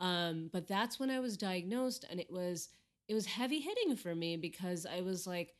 Um, 0.00 0.50
but 0.52 0.66
that's 0.66 0.98
when 0.98 1.10
I 1.10 1.20
was 1.20 1.36
diagnosed, 1.36 2.04
and 2.10 2.20
it 2.20 2.30
was 2.30 2.68
it 3.08 3.14
was 3.14 3.26
heavy 3.26 3.60
hitting 3.60 3.96
for 3.96 4.14
me 4.14 4.36
because 4.36 4.84
I 4.84 5.00
was 5.00 5.26
like, 5.26 5.54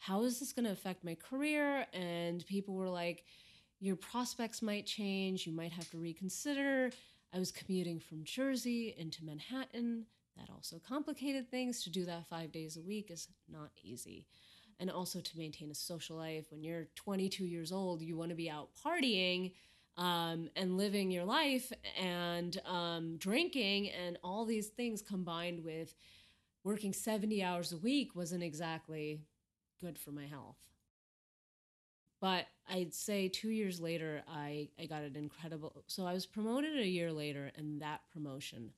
how 0.00 0.24
is 0.24 0.40
this 0.40 0.52
going 0.52 0.64
to 0.64 0.72
affect 0.72 1.04
my 1.04 1.14
career? 1.14 1.86
And 1.92 2.44
people 2.46 2.74
were 2.74 2.88
like, 2.88 3.24
your 3.80 3.96
prospects 3.96 4.62
might 4.62 4.86
change. 4.86 5.46
You 5.46 5.52
might 5.52 5.72
have 5.72 5.90
to 5.90 5.98
reconsider. 5.98 6.90
I 7.34 7.38
was 7.38 7.52
commuting 7.52 8.00
from 8.00 8.24
Jersey 8.24 8.94
into 8.98 9.24
Manhattan. 9.24 10.06
That 10.38 10.48
also 10.50 10.78
complicated 10.78 11.50
things. 11.50 11.84
To 11.84 11.90
do 11.90 12.06
that 12.06 12.26
five 12.28 12.50
days 12.50 12.78
a 12.78 12.82
week 12.82 13.10
is 13.10 13.28
not 13.46 13.70
easy. 13.84 14.26
And 14.78 14.90
also 14.90 15.20
to 15.20 15.38
maintain 15.38 15.70
a 15.70 15.74
social 15.74 16.16
life. 16.16 16.46
When 16.50 16.62
you're 16.62 16.88
22 16.96 17.44
years 17.44 17.70
old, 17.70 18.00
you 18.00 18.16
want 18.16 18.30
to 18.30 18.34
be 18.36 18.48
out 18.48 18.70
partying 18.82 19.52
um, 19.98 20.48
and 20.56 20.78
living 20.78 21.10
your 21.10 21.24
life 21.24 21.70
and 22.00 22.58
um, 22.64 23.18
drinking, 23.18 23.90
and 23.90 24.16
all 24.24 24.46
these 24.46 24.68
things 24.68 25.02
combined 25.02 25.62
with 25.62 25.94
working 26.64 26.94
70 26.94 27.42
hours 27.42 27.72
a 27.72 27.76
week 27.76 28.14
wasn't 28.14 28.42
exactly 28.42 29.20
good 29.80 29.98
for 29.98 30.10
my 30.12 30.26
health. 30.26 30.56
But 32.20 32.46
I'd 32.68 32.92
say 32.92 33.28
two 33.28 33.48
years 33.48 33.80
later, 33.80 34.22
I, 34.28 34.68
I 34.78 34.86
got 34.86 35.02
an 35.02 35.16
incredible. 35.16 35.84
So 35.86 36.06
I 36.06 36.12
was 36.12 36.26
promoted 36.26 36.78
a 36.78 36.86
year 36.86 37.12
later, 37.12 37.50
and 37.56 37.80
that 37.80 38.02
promotion 38.12 38.70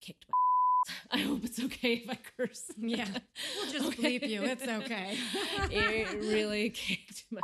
kicked 0.00 0.26
my. 0.28 0.34
I 1.12 1.22
hope 1.22 1.44
it's 1.44 1.62
okay 1.62 2.02
if 2.04 2.10
I 2.10 2.18
curse. 2.36 2.70
Yeah, 2.78 3.06
we'll 3.56 3.72
just 3.72 3.92
bleep 3.92 4.28
you. 4.28 4.42
It's 4.42 4.66
okay. 4.66 5.16
it 5.70 6.18
really 6.18 6.70
kicked 6.70 7.24
my. 7.30 7.40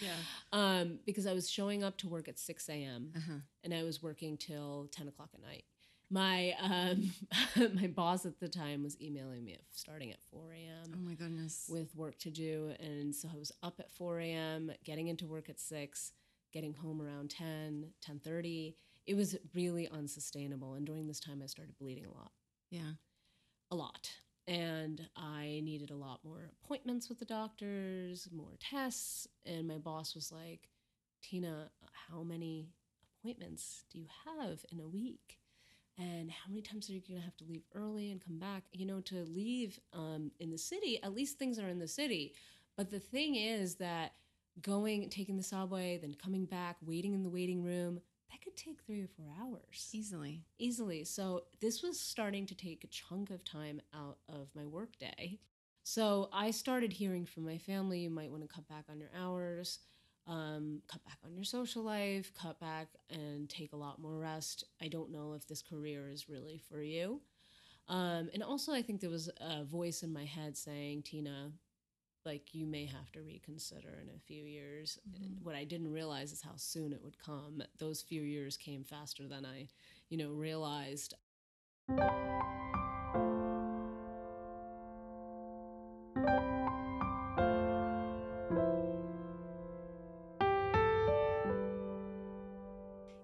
Yeah. 0.00 0.10
Um, 0.52 1.00
because 1.04 1.26
I 1.26 1.34
was 1.34 1.50
showing 1.50 1.84
up 1.84 1.98
to 1.98 2.08
work 2.08 2.26
at 2.26 2.38
6 2.38 2.68
a.m. 2.70 3.12
Uh-huh. 3.14 3.38
and 3.62 3.74
I 3.74 3.82
was 3.82 4.02
working 4.02 4.38
till 4.38 4.88
10 4.92 5.08
o'clock 5.08 5.28
at 5.34 5.42
night. 5.42 5.64
My 6.10 6.54
um, 6.60 7.12
my 7.80 7.86
boss 7.86 8.26
at 8.26 8.40
the 8.40 8.48
time 8.48 8.82
was 8.82 9.00
emailing 9.00 9.44
me 9.44 9.54
at, 9.54 9.60
starting 9.70 10.10
at 10.10 10.20
4 10.30 10.52
a.m. 10.52 10.92
Oh 10.94 10.98
my 11.00 11.14
goodness. 11.14 11.66
with 11.70 11.94
work 11.94 12.18
to 12.18 12.30
do, 12.30 12.72
and 12.80 13.14
so 13.14 13.28
I 13.32 13.38
was 13.38 13.52
up 13.62 13.78
at 13.78 13.90
4 13.92 14.18
a.m., 14.20 14.72
getting 14.84 15.08
into 15.08 15.26
work 15.26 15.48
at 15.48 15.60
6, 15.60 16.12
getting 16.52 16.74
home 16.74 17.00
around 17.00 17.30
10, 17.30 17.92
10:30. 18.04 18.74
It 19.06 19.14
was 19.14 19.36
really 19.54 19.88
unsustainable, 19.88 20.74
and 20.74 20.84
during 20.86 21.06
this 21.06 21.20
time, 21.20 21.40
I 21.42 21.46
started 21.46 21.78
bleeding 21.78 22.06
a 22.06 22.12
lot 22.12 22.32
yeah. 22.70 22.92
a 23.70 23.76
lot. 23.76 24.10
And 24.46 25.08
I 25.16 25.60
needed 25.62 25.90
a 25.90 25.96
lot 25.96 26.20
more 26.24 26.50
appointments 26.62 27.08
with 27.08 27.18
the 27.18 27.24
doctors, 27.24 28.28
more 28.32 28.56
tests. 28.58 29.28
And 29.44 29.68
my 29.68 29.78
boss 29.78 30.14
was 30.14 30.32
like, 30.32 30.68
Tina, 31.22 31.70
how 32.08 32.22
many 32.22 32.70
appointments 33.18 33.84
do 33.92 33.98
you 33.98 34.06
have 34.24 34.64
in 34.72 34.80
a 34.80 34.88
week? 34.88 35.39
And 36.00 36.30
how 36.30 36.48
many 36.48 36.62
times 36.62 36.88
are 36.88 36.94
you 36.94 37.02
going 37.06 37.20
to 37.20 37.24
have 37.24 37.36
to 37.36 37.44
leave 37.44 37.62
early 37.74 38.10
and 38.10 38.24
come 38.24 38.38
back? 38.38 38.62
You 38.72 38.86
know, 38.86 39.00
to 39.02 39.24
leave 39.24 39.78
um, 39.92 40.30
in 40.40 40.50
the 40.50 40.58
city, 40.58 40.98
at 41.02 41.14
least 41.14 41.38
things 41.38 41.58
are 41.58 41.68
in 41.68 41.78
the 41.78 41.88
city. 41.88 42.34
But 42.76 42.90
the 42.90 43.00
thing 43.00 43.34
is 43.34 43.74
that 43.76 44.12
going, 44.62 45.10
taking 45.10 45.36
the 45.36 45.42
subway, 45.42 45.98
then 45.98 46.14
coming 46.14 46.46
back, 46.46 46.76
waiting 46.82 47.12
in 47.12 47.22
the 47.22 47.28
waiting 47.28 47.62
room, 47.62 48.00
that 48.30 48.40
could 48.42 48.56
take 48.56 48.80
three 48.86 49.02
or 49.02 49.08
four 49.08 49.26
hours 49.40 49.90
Easily. 49.92 50.42
easily. 50.58 51.04
So 51.04 51.44
this 51.60 51.82
was 51.82 52.00
starting 52.00 52.46
to 52.46 52.54
take 52.54 52.84
a 52.84 52.86
chunk 52.86 53.30
of 53.30 53.44
time 53.44 53.80
out 53.94 54.18
of 54.28 54.48
my 54.54 54.64
workday. 54.64 55.38
So 55.82 56.30
I 56.32 56.50
started 56.50 56.92
hearing 56.92 57.26
from 57.26 57.44
my 57.44 57.58
family, 57.58 58.00
you 58.00 58.10
might 58.10 58.30
want 58.30 58.42
to 58.42 58.48
cut 58.48 58.68
back 58.68 58.84
on 58.88 59.00
your 59.00 59.10
hours, 59.18 59.80
um, 60.26 60.82
cut 60.90 61.04
back 61.04 61.18
on 61.24 61.34
your 61.34 61.44
social 61.44 61.82
life, 61.82 62.32
cut 62.40 62.60
back 62.60 62.88
and 63.10 63.48
take 63.48 63.72
a 63.72 63.76
lot 63.76 64.00
more 64.00 64.18
rest. 64.18 64.64
I 64.80 64.88
don't 64.88 65.10
know 65.10 65.34
if 65.34 65.46
this 65.46 65.62
career 65.62 66.08
is 66.08 66.28
really 66.28 66.58
for 66.68 66.82
you. 66.82 67.20
Um, 67.88 68.30
and 68.32 68.42
also, 68.42 68.72
I 68.72 68.82
think 68.82 69.00
there 69.00 69.10
was 69.10 69.28
a 69.40 69.64
voice 69.64 70.02
in 70.02 70.12
my 70.12 70.24
head 70.24 70.56
saying, 70.56 71.02
Tina, 71.02 71.50
like 72.24 72.54
you 72.54 72.66
may 72.66 72.84
have 72.86 73.10
to 73.12 73.22
reconsider 73.22 73.98
in 74.00 74.08
a 74.14 74.20
few 74.20 74.44
years. 74.44 74.98
And 75.16 75.38
what 75.42 75.54
I 75.54 75.64
didn't 75.64 75.92
realize 75.92 76.32
is 76.32 76.42
how 76.42 76.56
soon 76.56 76.92
it 76.92 77.02
would 77.02 77.18
come. 77.18 77.62
Those 77.78 78.02
few 78.02 78.22
years 78.22 78.56
came 78.56 78.84
faster 78.84 79.26
than 79.26 79.44
I, 79.44 79.68
you 80.08 80.18
know, 80.18 80.30
realized. 80.30 81.14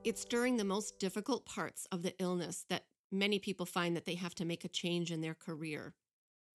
It's 0.06 0.24
during 0.24 0.56
the 0.56 0.64
most 0.64 1.00
difficult 1.00 1.46
parts 1.46 1.88
of 1.90 2.04
the 2.04 2.14
illness 2.20 2.64
that 2.70 2.84
many 3.10 3.40
people 3.40 3.66
find 3.66 3.96
that 3.96 4.04
they 4.04 4.14
have 4.14 4.36
to 4.36 4.44
make 4.44 4.64
a 4.64 4.68
change 4.68 5.10
in 5.10 5.20
their 5.20 5.34
career. 5.34 5.96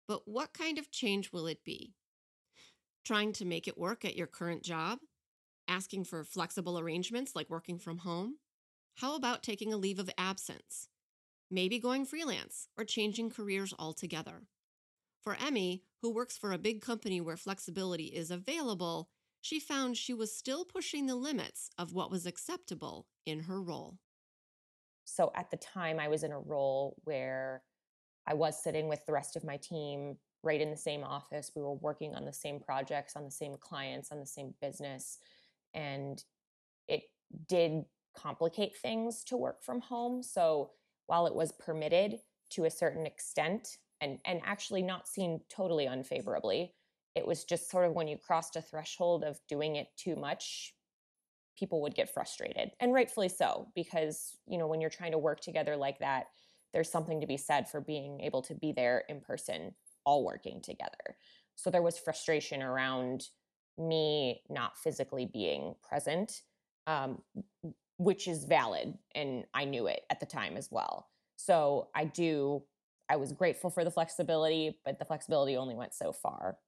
But 0.07 0.23
what 0.25 0.53
kind 0.53 0.79
of 0.79 0.93
change 0.93 1.33
will 1.33 1.49
it 1.49 1.65
be? 1.65 1.97
Trying 3.05 3.33
to 3.33 3.45
make 3.45 3.67
it 3.67 3.77
work 3.77 4.05
at 4.05 4.15
your 4.15 4.29
current 4.29 4.63
job? 4.63 5.01
Asking 5.67 6.05
for 6.05 6.23
flexible 6.23 6.79
arrangements 6.79 7.35
like 7.35 7.51
working 7.51 7.81
from 7.81 7.99
home? 7.99 8.37
How 8.99 9.17
about 9.17 9.43
taking 9.43 9.73
a 9.73 9.79
leave 9.79 9.99
of 9.99 10.11
absence? 10.17 10.89
Maybe 11.51 11.81
going 11.81 12.05
freelance 12.05 12.69
or 12.79 12.85
changing 12.85 13.31
careers 13.31 13.75
altogether. 13.77 14.47
For 15.25 15.35
Emmy, 15.35 15.83
who 16.03 16.15
works 16.15 16.39
for 16.39 16.53
a 16.53 16.59
big 16.59 16.83
company 16.83 17.21
where 17.21 17.37
flexibility 17.37 18.05
is 18.05 18.31
available, 18.31 19.09
she 19.41 19.59
found 19.59 19.97
she 19.97 20.15
was 20.15 20.37
still 20.37 20.65
pushing 20.65 21.07
the 21.07 21.17
limits 21.17 21.71
of 21.79 21.93
what 21.93 22.11
was 22.11 22.27
acceptable 22.27 23.07
in 23.27 23.41
her 23.41 23.61
role. 23.61 23.99
So 25.05 25.33
at 25.35 25.51
the 25.51 25.57
time, 25.57 25.99
I 25.99 26.09
was 26.09 26.23
in 26.23 26.33
a 26.33 26.39
role 26.39 26.97
where 27.05 27.63
I 28.27 28.35
was 28.35 28.63
sitting 28.63 28.89
with 28.89 29.05
the 29.07 29.13
rest 29.13 29.37
of 29.37 29.45
my 29.45 29.57
team 29.57 30.17
right 30.43 30.61
in 30.61 30.71
the 30.71 30.77
same 30.77 31.03
office. 31.03 31.53
We 31.55 31.63
were 31.63 31.75
working 31.75 32.15
on 32.15 32.25
the 32.25 32.33
same 32.33 32.61
projects, 32.61 33.17
on 33.17 33.25
the 33.25 33.31
same 33.31 33.57
clients, 33.61 34.13
on 34.13 34.21
the 34.21 34.27
same 34.27 34.55
business. 34.61 35.19
And 35.75 36.23
it 36.87 37.03
did 37.49 37.85
complicate 38.17 38.77
things 38.77 39.25
to 39.25 39.37
work 39.37 39.63
from 39.63 39.81
home. 39.81 40.23
So 40.23 40.71
while 41.07 41.27
it 41.27 41.35
was 41.35 41.53
permitted 41.53 42.21
to 42.51 42.65
a 42.65 42.71
certain 42.71 43.07
extent 43.07 43.79
and, 44.01 44.19
and 44.25 44.41
actually 44.45 44.83
not 44.83 45.09
seen 45.09 45.41
totally 45.49 45.87
unfavorably, 45.87 46.75
it 47.15 47.27
was 47.27 47.45
just 47.45 47.71
sort 47.71 47.87
of 47.87 47.95
when 47.95 48.09
you 48.09 48.17
crossed 48.17 48.57
a 48.57 48.63
threshold 48.63 49.25
of 49.25 49.39
doing 49.49 49.77
it 49.77 49.89
too 49.97 50.17
much, 50.17 50.75
people 51.59 51.83
would 51.83 51.95
get 51.95 52.13
frustrated 52.13 52.71
and 52.81 52.93
rightfully 52.93 53.29
so 53.29 53.69
because 53.75 54.37
you 54.47 54.57
know 54.57 54.67
when 54.67 54.81
you're 54.81 54.89
trying 54.89 55.13
to 55.13 55.19
work 55.19 55.41
together 55.41 55.77
like 55.77 55.99
that 55.99 56.27
there's 56.73 56.91
something 56.91 57.21
to 57.21 57.27
be 57.27 57.37
said 57.37 57.69
for 57.69 57.81
being 57.81 58.21
able 58.21 58.41
to 58.41 58.55
be 58.55 58.73
there 58.73 59.05
in 59.09 59.21
person 59.21 59.75
all 60.07 60.25
working 60.25 60.61
together 60.63 61.17
So 61.57 61.71
there 61.71 61.83
was 61.83 61.99
frustration 61.99 62.63
around 62.63 63.25
me 63.79 64.43
not 64.49 64.79
physically 64.79 65.27
being 65.27 65.75
present, 65.83 66.43
um, 66.87 67.23
which 67.99 68.29
is 68.29 68.45
valid. 68.45 68.95
And 69.15 69.45
I 69.55 69.65
knew 69.65 69.87
it 69.87 70.03
at 70.11 70.21
the 70.21 70.27
time 70.27 70.57
as 70.57 70.69
well. 70.71 71.09
So 71.37 71.89
I 71.95 72.05
do, 72.05 72.63
I 73.09 73.17
was 73.17 73.33
grateful 73.33 73.71
for 73.71 73.85
the 73.85 73.91
flexibility, 73.91 74.79
but 74.85 74.99
the 74.99 75.05
flexibility 75.05 75.57
only 75.57 75.75
went 75.75 75.95
so 75.95 76.13
far. 76.13 76.59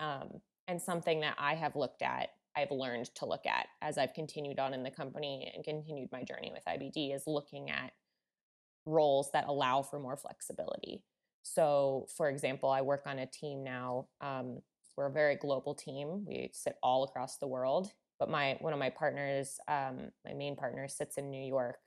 Um, 0.00 0.40
and 0.68 0.80
something 0.80 1.20
that 1.20 1.36
I 1.38 1.54
have 1.54 1.76
looked 1.76 2.02
at, 2.02 2.30
I've 2.56 2.70
learned 2.70 3.06
to 3.16 3.26
look 3.26 3.46
at 3.46 3.66
as 3.82 3.98
I've 3.98 4.14
continued 4.14 4.58
on 4.58 4.74
in 4.74 4.82
the 4.82 4.90
company 4.90 5.52
and 5.54 5.64
continued 5.64 6.08
my 6.10 6.22
journey 6.22 6.52
with 6.52 6.64
IBD 6.64 7.14
is 7.14 7.24
looking 7.26 7.70
at 7.70 7.92
roles 8.86 9.30
that 9.32 9.46
allow 9.46 9.82
for 9.82 9.98
more 9.98 10.16
flexibility. 10.16 11.02
So, 11.42 12.06
for 12.16 12.28
example, 12.28 12.70
I 12.70 12.80
work 12.80 13.02
on 13.06 13.18
a 13.18 13.26
team 13.26 13.62
now. 13.62 14.08
Um, 14.20 14.62
we're 14.96 15.06
a 15.06 15.12
very 15.12 15.36
global 15.36 15.74
team. 15.74 16.24
We 16.26 16.50
sit 16.52 16.76
all 16.82 17.04
across 17.04 17.38
the 17.38 17.46
world. 17.46 17.92
But 18.18 18.30
my 18.30 18.56
one 18.60 18.72
of 18.72 18.78
my 18.78 18.90
partners, 18.90 19.58
um, 19.68 20.10
my 20.24 20.32
main 20.32 20.56
partner, 20.56 20.88
sits 20.88 21.18
in 21.18 21.30
New 21.30 21.44
York, 21.44 21.78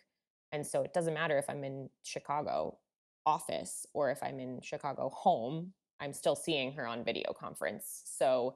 and 0.51 0.65
so 0.65 0.83
it 0.83 0.93
doesn't 0.93 1.13
matter 1.13 1.37
if 1.37 1.49
I'm 1.49 1.63
in 1.63 1.89
Chicago 2.03 2.77
office 3.25 3.85
or 3.93 4.11
if 4.11 4.21
I'm 4.21 4.39
in 4.39 4.59
Chicago 4.61 5.09
home. 5.09 5.73
I'm 5.99 6.13
still 6.13 6.35
seeing 6.35 6.73
her 6.73 6.87
on 6.87 7.03
video 7.03 7.33
conference. 7.33 8.03
So 8.05 8.55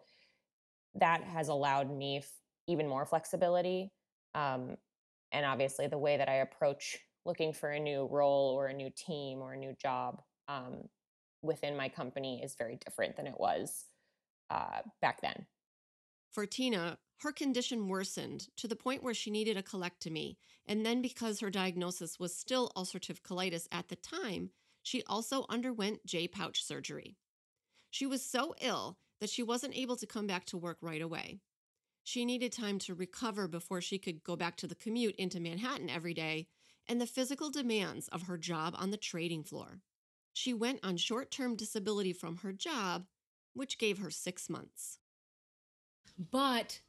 that 0.95 1.23
has 1.23 1.49
allowed 1.49 1.91
me 1.91 2.17
f- 2.17 2.31
even 2.67 2.87
more 2.87 3.05
flexibility. 3.05 3.91
Um, 4.35 4.77
and 5.31 5.45
obviously, 5.45 5.87
the 5.87 5.97
way 5.97 6.17
that 6.17 6.29
I 6.29 6.35
approach 6.35 6.97
looking 7.25 7.53
for 7.53 7.71
a 7.71 7.79
new 7.79 8.07
role 8.11 8.53
or 8.55 8.67
a 8.67 8.73
new 8.73 8.89
team 8.95 9.39
or 9.39 9.53
a 9.53 9.57
new 9.57 9.73
job 9.81 10.21
um, 10.47 10.89
within 11.41 11.75
my 11.75 11.89
company 11.89 12.41
is 12.43 12.55
very 12.55 12.77
different 12.85 13.15
than 13.15 13.27
it 13.27 13.39
was 13.39 13.85
uh, 14.49 14.81
back 15.01 15.21
then. 15.21 15.45
For 16.31 16.45
Tina, 16.45 16.97
her 17.21 17.31
condition 17.31 17.87
worsened 17.87 18.47
to 18.57 18.67
the 18.67 18.75
point 18.75 19.03
where 19.03 19.13
she 19.13 19.31
needed 19.31 19.55
a 19.55 19.63
colectomy. 19.63 20.37
And 20.65 20.85
then, 20.85 21.01
because 21.01 21.39
her 21.39 21.49
diagnosis 21.49 22.19
was 22.19 22.35
still 22.35 22.71
ulcerative 22.75 23.21
colitis 23.21 23.67
at 23.71 23.89
the 23.89 23.95
time, 23.95 24.49
she 24.81 25.03
also 25.07 25.45
underwent 25.49 26.05
J 26.05 26.27
pouch 26.27 26.63
surgery. 26.63 27.17
She 27.93 28.07
was 28.07 28.25
so 28.25 28.55
ill 28.59 28.97
that 29.19 29.29
she 29.29 29.43
wasn't 29.43 29.77
able 29.77 29.95
to 29.97 30.07
come 30.07 30.25
back 30.25 30.45
to 30.45 30.57
work 30.57 30.79
right 30.81 30.99
away. 30.99 31.41
She 32.03 32.25
needed 32.25 32.51
time 32.51 32.79
to 32.79 32.95
recover 32.95 33.47
before 33.47 33.81
she 33.81 33.99
could 33.99 34.23
go 34.23 34.35
back 34.35 34.57
to 34.57 34.67
the 34.67 34.73
commute 34.73 35.15
into 35.17 35.39
Manhattan 35.39 35.91
every 35.91 36.15
day 36.15 36.47
and 36.89 36.99
the 36.99 37.05
physical 37.05 37.51
demands 37.51 38.07
of 38.07 38.23
her 38.23 38.35
job 38.35 38.73
on 38.79 38.89
the 38.89 38.97
trading 38.97 39.43
floor. 39.43 39.81
She 40.33 40.55
went 40.55 40.79
on 40.81 40.97
short 40.97 41.29
term 41.29 41.55
disability 41.55 42.13
from 42.13 42.37
her 42.37 42.51
job, 42.51 43.05
which 43.53 43.77
gave 43.77 43.99
her 43.99 44.09
six 44.09 44.49
months. 44.49 44.97
But 46.17 46.81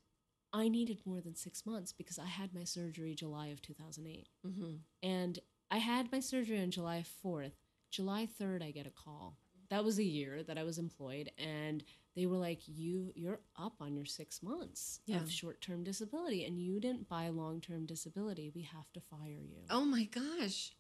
I 0.55 0.69
needed 0.69 1.03
more 1.05 1.21
than 1.21 1.37
six 1.37 1.67
months 1.67 1.93
because 1.93 2.19
I 2.19 2.25
had 2.25 2.55
my 2.55 2.65
surgery 2.65 3.15
July 3.15 3.49
of 3.49 3.61
2008. 3.61 4.27
Mm-hmm. 4.47 4.77
And 5.03 5.39
I 5.71 5.77
had 5.77 6.11
my 6.11 6.21
surgery 6.21 6.63
on 6.63 6.71
July 6.71 7.05
4th. 7.23 7.53
July 7.91 8.27
3rd, 8.41 8.63
I 8.63 8.71
get 8.71 8.87
a 8.87 8.91
call. 8.91 9.37
That 9.71 9.85
was 9.85 9.99
a 9.99 10.05
year 10.05 10.43
that 10.45 10.59
I 10.59 10.63
was 10.65 10.79
employed, 10.79 11.31
and 11.39 11.83
they 12.15 12.27
were 12.27 12.37
like, 12.37 12.61
"You, 12.67 13.13
you're 13.15 13.41
up 13.57 13.75
on 13.81 13.95
your 13.95 14.05
six 14.05 14.43
months 14.43 15.01
Yeah. 15.07 15.21
of 15.21 15.31
short-term 15.31 15.85
disability, 15.85 16.45
and 16.45 16.61
you 16.61 16.81
didn't 16.81 17.09
buy 17.09 17.29
long-term 17.29 17.87
disability. 17.87 18.51
We 18.51 18.63
have 18.63 18.93
to 18.93 19.01
fire 19.01 19.41
you." 19.43 19.65
Oh 19.71 19.85
my 19.85 20.05
gosh. 20.05 20.75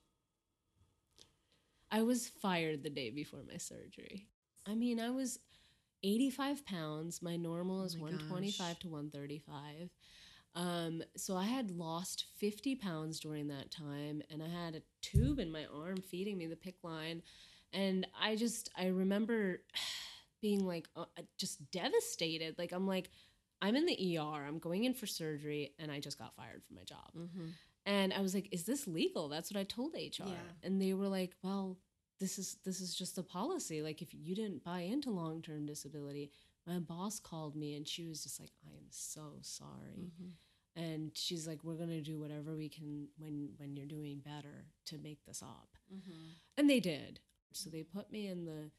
I 1.90 2.02
was 2.02 2.28
fired 2.28 2.82
the 2.82 2.90
day 2.90 3.10
before 3.10 3.42
my 3.48 3.56
surgery. 3.56 4.26
I 4.66 4.74
mean, 4.74 4.98
I 4.98 5.10
was 5.10 5.38
85 6.02 6.64
pounds. 6.66 7.22
My 7.22 7.36
normal 7.36 7.82
Oh 7.82 7.84
is 7.84 7.94
my 7.96 8.02
125 8.02 8.74
gosh. 8.74 8.78
to 8.80 8.88
135. 8.88 9.90
Um, 10.56 11.02
so 11.16 11.36
I 11.36 11.44
had 11.44 11.70
lost 11.70 12.26
50 12.36 12.76
pounds 12.76 13.18
during 13.18 13.48
that 13.48 13.70
time, 13.70 14.22
and 14.30 14.42
I 14.42 14.48
had 14.48 14.74
a 14.76 14.82
tube 15.02 15.38
in 15.38 15.50
my 15.50 15.66
arm 15.66 15.96
feeding 15.96 16.38
me 16.38 16.46
the 16.46 16.56
PICC 16.56 16.74
line. 16.84 17.22
And 17.74 18.06
I 18.18 18.36
just, 18.36 18.70
I 18.76 18.86
remember 18.86 19.60
being 20.40 20.66
like, 20.66 20.88
uh, 20.96 21.04
just 21.36 21.70
devastated. 21.70 22.56
Like, 22.58 22.72
I'm 22.72 22.86
like, 22.86 23.10
I'm 23.60 23.76
in 23.76 23.86
the 23.86 24.18
ER, 24.18 24.46
I'm 24.46 24.58
going 24.58 24.84
in 24.84 24.94
for 24.94 25.06
surgery, 25.06 25.72
and 25.78 25.90
I 25.90 26.00
just 26.00 26.18
got 26.18 26.34
fired 26.36 26.62
from 26.66 26.76
my 26.76 26.84
job. 26.84 27.10
Mm-hmm. 27.16 27.46
And 27.86 28.12
I 28.12 28.20
was 28.20 28.34
like, 28.34 28.48
"Is 28.52 28.64
this 28.64 28.86
legal?" 28.86 29.28
That's 29.28 29.52
what 29.52 29.60
I 29.60 29.64
told 29.64 29.94
HR. 29.94 30.24
Yeah. 30.26 30.52
And 30.62 30.80
they 30.80 30.94
were 30.94 31.08
like, 31.08 31.34
"Well, 31.42 31.78
this 32.20 32.38
is 32.38 32.56
this 32.64 32.80
is 32.80 32.94
just 32.94 33.18
a 33.18 33.22
policy. 33.22 33.82
Like 33.82 34.00
if 34.00 34.14
you 34.14 34.34
didn't 34.34 34.64
buy 34.64 34.80
into 34.80 35.10
long-term 35.10 35.66
disability." 35.66 36.30
My 36.66 36.78
boss 36.78 37.20
called 37.20 37.56
me 37.56 37.74
and 37.74 37.86
she 37.86 38.06
was 38.06 38.22
just 38.22 38.40
like, 38.40 38.52
"I 38.66 38.74
am 38.76 38.86
so 38.88 39.34
sorry." 39.42 40.08
Mm-hmm. 40.08 40.82
And 40.82 41.10
she's 41.14 41.46
like, 41.46 41.62
"We're 41.62 41.74
going 41.74 41.90
to 41.90 42.00
do 42.00 42.18
whatever 42.18 42.56
we 42.56 42.70
can 42.70 43.08
when 43.18 43.50
when 43.58 43.76
you're 43.76 43.86
doing 43.86 44.20
better 44.24 44.66
to 44.86 44.98
make 44.98 45.24
this 45.26 45.42
up." 45.42 45.76
Mm-hmm. 45.94 46.30
And 46.56 46.70
they 46.70 46.80
did. 46.80 47.20
So 47.56 47.70
they 47.70 47.82
put 47.82 48.10
me 48.10 48.28
in 48.28 48.44
the 48.44 48.70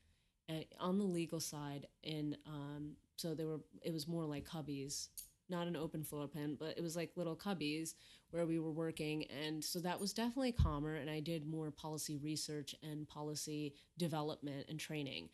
uh, 0.48 0.64
on 0.80 1.00
the 1.00 1.06
legal 1.06 1.40
side 1.40 1.88
in 2.04 2.38
um 2.46 2.92
so 3.16 3.34
they 3.34 3.46
were 3.46 3.60
it 3.82 3.92
was 3.92 4.08
more 4.08 4.26
like 4.26 4.48
cubbies 4.48 5.08
not 5.50 5.68
an 5.68 5.76
open 5.76 6.04
floor 6.04 6.28
plan 6.28 6.56
but 6.60 6.78
it 6.78 6.82
was 6.82 6.96
like 6.96 7.12
little 7.16 7.36
cubbies 7.36 7.94
where 8.32 8.46
we 8.46 8.60
were 8.60 8.72
working. 8.72 9.24
And 9.26 9.64
so 9.64 9.80
that 9.80 10.00
was 10.00 10.14
definitely 10.14 10.52
calmer 10.52 10.96
and 10.96 11.10
i 11.10 11.20
did 11.20 11.48
more 11.48 11.72
policy 11.72 12.18
research 12.18 12.76
and 12.84 13.08
policy 13.08 13.74
development 13.98 14.66
and 14.70 14.80
training 14.80 15.30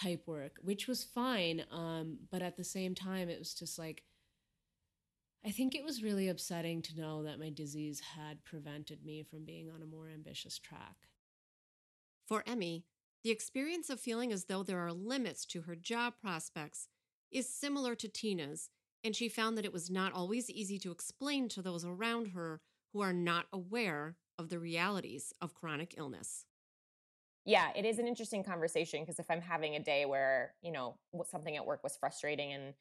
type 0.00 0.22
work 0.26 0.52
which 0.62 0.86
was 0.86 1.04
fine 1.04 1.64
um, 1.72 2.18
but 2.30 2.40
at 2.40 2.56
the 2.56 2.64
same 2.64 2.94
time 2.94 3.28
it 3.28 3.38
was 3.38 3.52
just 3.52 3.78
like 3.78 4.02
i 5.44 5.50
think 5.50 5.74
it 5.74 5.84
was 5.84 6.02
really 6.04 6.28
upsetting 6.28 6.80
to 6.80 6.96
know 6.96 7.24
that 7.24 7.40
my 7.40 7.50
disease 7.50 8.00
had 8.16 8.44
prevented 8.44 9.04
me 9.04 9.24
from 9.24 9.44
being 9.44 9.68
on 9.70 9.82
a 9.82 9.86
more 9.86 10.08
ambitious 10.08 10.58
track 10.58 11.08
For 12.28 12.44
Emmy, 12.46 12.84
the 13.24 13.30
experience 13.30 13.88
of 13.88 14.00
feeling 14.00 14.32
as 14.32 14.44
though 14.44 14.62
there 14.62 14.80
are 14.80 14.92
limits 14.92 15.46
to 15.46 15.62
her 15.62 15.74
job 15.74 16.12
prospects 16.20 16.88
is 17.30 17.48
similar 17.48 17.94
to 17.94 18.08
Tina's, 18.08 18.68
and 19.02 19.16
she 19.16 19.30
found 19.30 19.56
that 19.56 19.64
it 19.64 19.72
was 19.72 19.90
not 19.90 20.12
always 20.12 20.50
easy 20.50 20.78
to 20.80 20.90
explain 20.92 21.48
to 21.48 21.62
those 21.62 21.86
around 21.86 22.32
her 22.32 22.60
who 22.92 23.00
are 23.00 23.14
not 23.14 23.46
aware 23.50 24.18
of 24.38 24.50
the 24.50 24.58
realities 24.58 25.32
of 25.40 25.54
chronic 25.54 25.94
illness. 25.96 26.44
yeah, 27.44 27.70
it 27.74 27.86
is 27.86 27.98
an 27.98 28.06
interesting 28.06 28.44
conversation 28.44 29.00
because 29.00 29.18
if 29.18 29.30
I'm 29.30 29.40
having 29.40 29.74
a 29.76 29.80
day 29.80 30.04
where, 30.04 30.54
you 30.62 30.70
know, 30.70 30.98
something 31.30 31.56
at 31.56 31.64
work 31.64 31.82
was 31.82 31.96
frustrating 31.96 32.52
and 32.52 32.74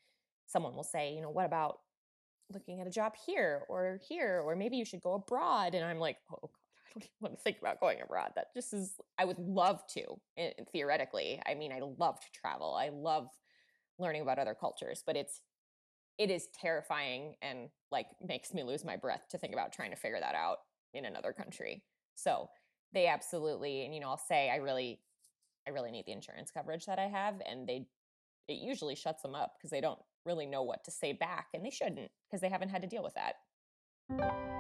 someone 0.46 0.76
will 0.76 0.84
say, 0.84 1.14
you 1.14 1.22
know, 1.22 1.30
what 1.30 1.46
about 1.46 1.80
looking 2.52 2.82
at 2.82 2.88
a 2.88 2.92
job 2.92 3.14
here 3.26 3.64
or 3.70 4.00
here, 4.08 4.42
or 4.44 4.56
maybe 4.56 4.78
you 4.78 4.86
should 4.86 5.02
go 5.02 5.14
abroad. 5.14 5.74
And 5.74 5.86
I'm 5.86 6.00
like, 6.00 6.18
oh 6.32 6.50
Want 7.22 7.36
to 7.36 7.42
think 7.42 7.58
about 7.60 7.80
going 7.80 8.02
abroad. 8.02 8.32
That 8.36 8.54
just 8.54 8.74
is, 8.74 8.94
I 9.18 9.26
would 9.26 9.40
love 9.40 9.82
to, 9.94 10.04
eh, 10.38 10.52
theoretically. 10.72 11.42
I 11.46 11.56
mean, 11.56 11.72
I 11.72 11.80
love 11.80 12.20
to 12.20 12.28
travel. 12.34 12.76
I 12.76 12.90
love 12.90 13.30
learning 14.00 14.22
about 14.22 14.40
other 14.40 14.56
cultures, 14.60 15.04
but 15.06 15.16
it's, 15.16 15.42
it 16.18 16.32
is 16.32 16.48
terrifying 16.60 17.36
and 17.42 17.70
like 17.92 18.08
makes 18.26 18.54
me 18.54 18.64
lose 18.64 18.84
my 18.84 18.96
breath 18.96 19.24
to 19.30 19.38
think 19.38 19.54
about 19.54 19.72
trying 19.72 19.92
to 19.92 19.96
figure 19.96 20.20
that 20.20 20.36
out 20.36 20.58
in 20.94 21.06
another 21.06 21.32
country. 21.32 21.84
So 22.16 22.50
they 22.94 23.08
absolutely, 23.08 23.86
and 23.86 23.94
you 23.94 24.00
know, 24.00 24.10
I'll 24.10 24.18
say 24.18 24.50
I 24.50 24.58
really, 24.58 25.00
I 25.68 25.72
really 25.72 25.92
need 25.92 26.06
the 26.06 26.14
insurance 26.14 26.52
coverage 26.52 26.86
that 26.86 27.00
I 27.00 27.08
have, 27.08 27.36
and 27.50 27.68
they, 27.68 27.88
it 28.48 28.54
usually 28.54 28.96
shuts 28.96 29.22
them 29.22 29.36
up 29.36 29.54
because 29.58 29.70
they 29.70 29.82
don't 29.82 30.00
really 30.26 30.46
know 30.46 30.64
what 30.64 30.84
to 30.86 30.92
say 30.92 31.14
back, 31.14 31.48
and 31.54 31.64
they 31.64 31.70
shouldn't 31.70 32.10
because 32.28 32.42
they 32.42 32.50
haven't 32.50 32.70
had 32.70 32.82
to 32.82 32.88
deal 32.88 33.04
with 33.04 33.16
that. 33.16 34.57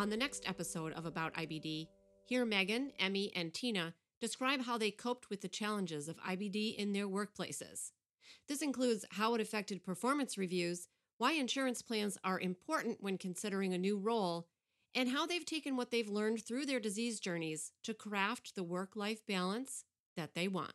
On 0.00 0.08
the 0.08 0.16
next 0.16 0.48
episode 0.48 0.94
of 0.94 1.04
About 1.04 1.34
IBD, 1.34 1.86
hear 2.24 2.46
Megan, 2.46 2.90
Emmy, 2.98 3.30
and 3.36 3.52
Tina 3.52 3.92
describe 4.18 4.62
how 4.62 4.78
they 4.78 4.90
coped 4.90 5.28
with 5.28 5.42
the 5.42 5.48
challenges 5.48 6.08
of 6.08 6.16
IBD 6.22 6.74
in 6.76 6.94
their 6.94 7.06
workplaces. 7.06 7.90
This 8.48 8.62
includes 8.62 9.04
how 9.10 9.34
it 9.34 9.42
affected 9.42 9.84
performance 9.84 10.38
reviews, 10.38 10.88
why 11.18 11.32
insurance 11.32 11.82
plans 11.82 12.16
are 12.24 12.40
important 12.40 13.02
when 13.02 13.18
considering 13.18 13.74
a 13.74 13.78
new 13.78 13.98
role, 13.98 14.48
and 14.94 15.10
how 15.10 15.26
they've 15.26 15.44
taken 15.44 15.76
what 15.76 15.90
they've 15.90 16.08
learned 16.08 16.46
through 16.46 16.64
their 16.64 16.80
disease 16.80 17.20
journeys 17.20 17.72
to 17.82 17.92
craft 17.92 18.54
the 18.54 18.64
work 18.64 18.96
life 18.96 19.20
balance 19.26 19.84
that 20.16 20.34
they 20.34 20.48
want. 20.48 20.72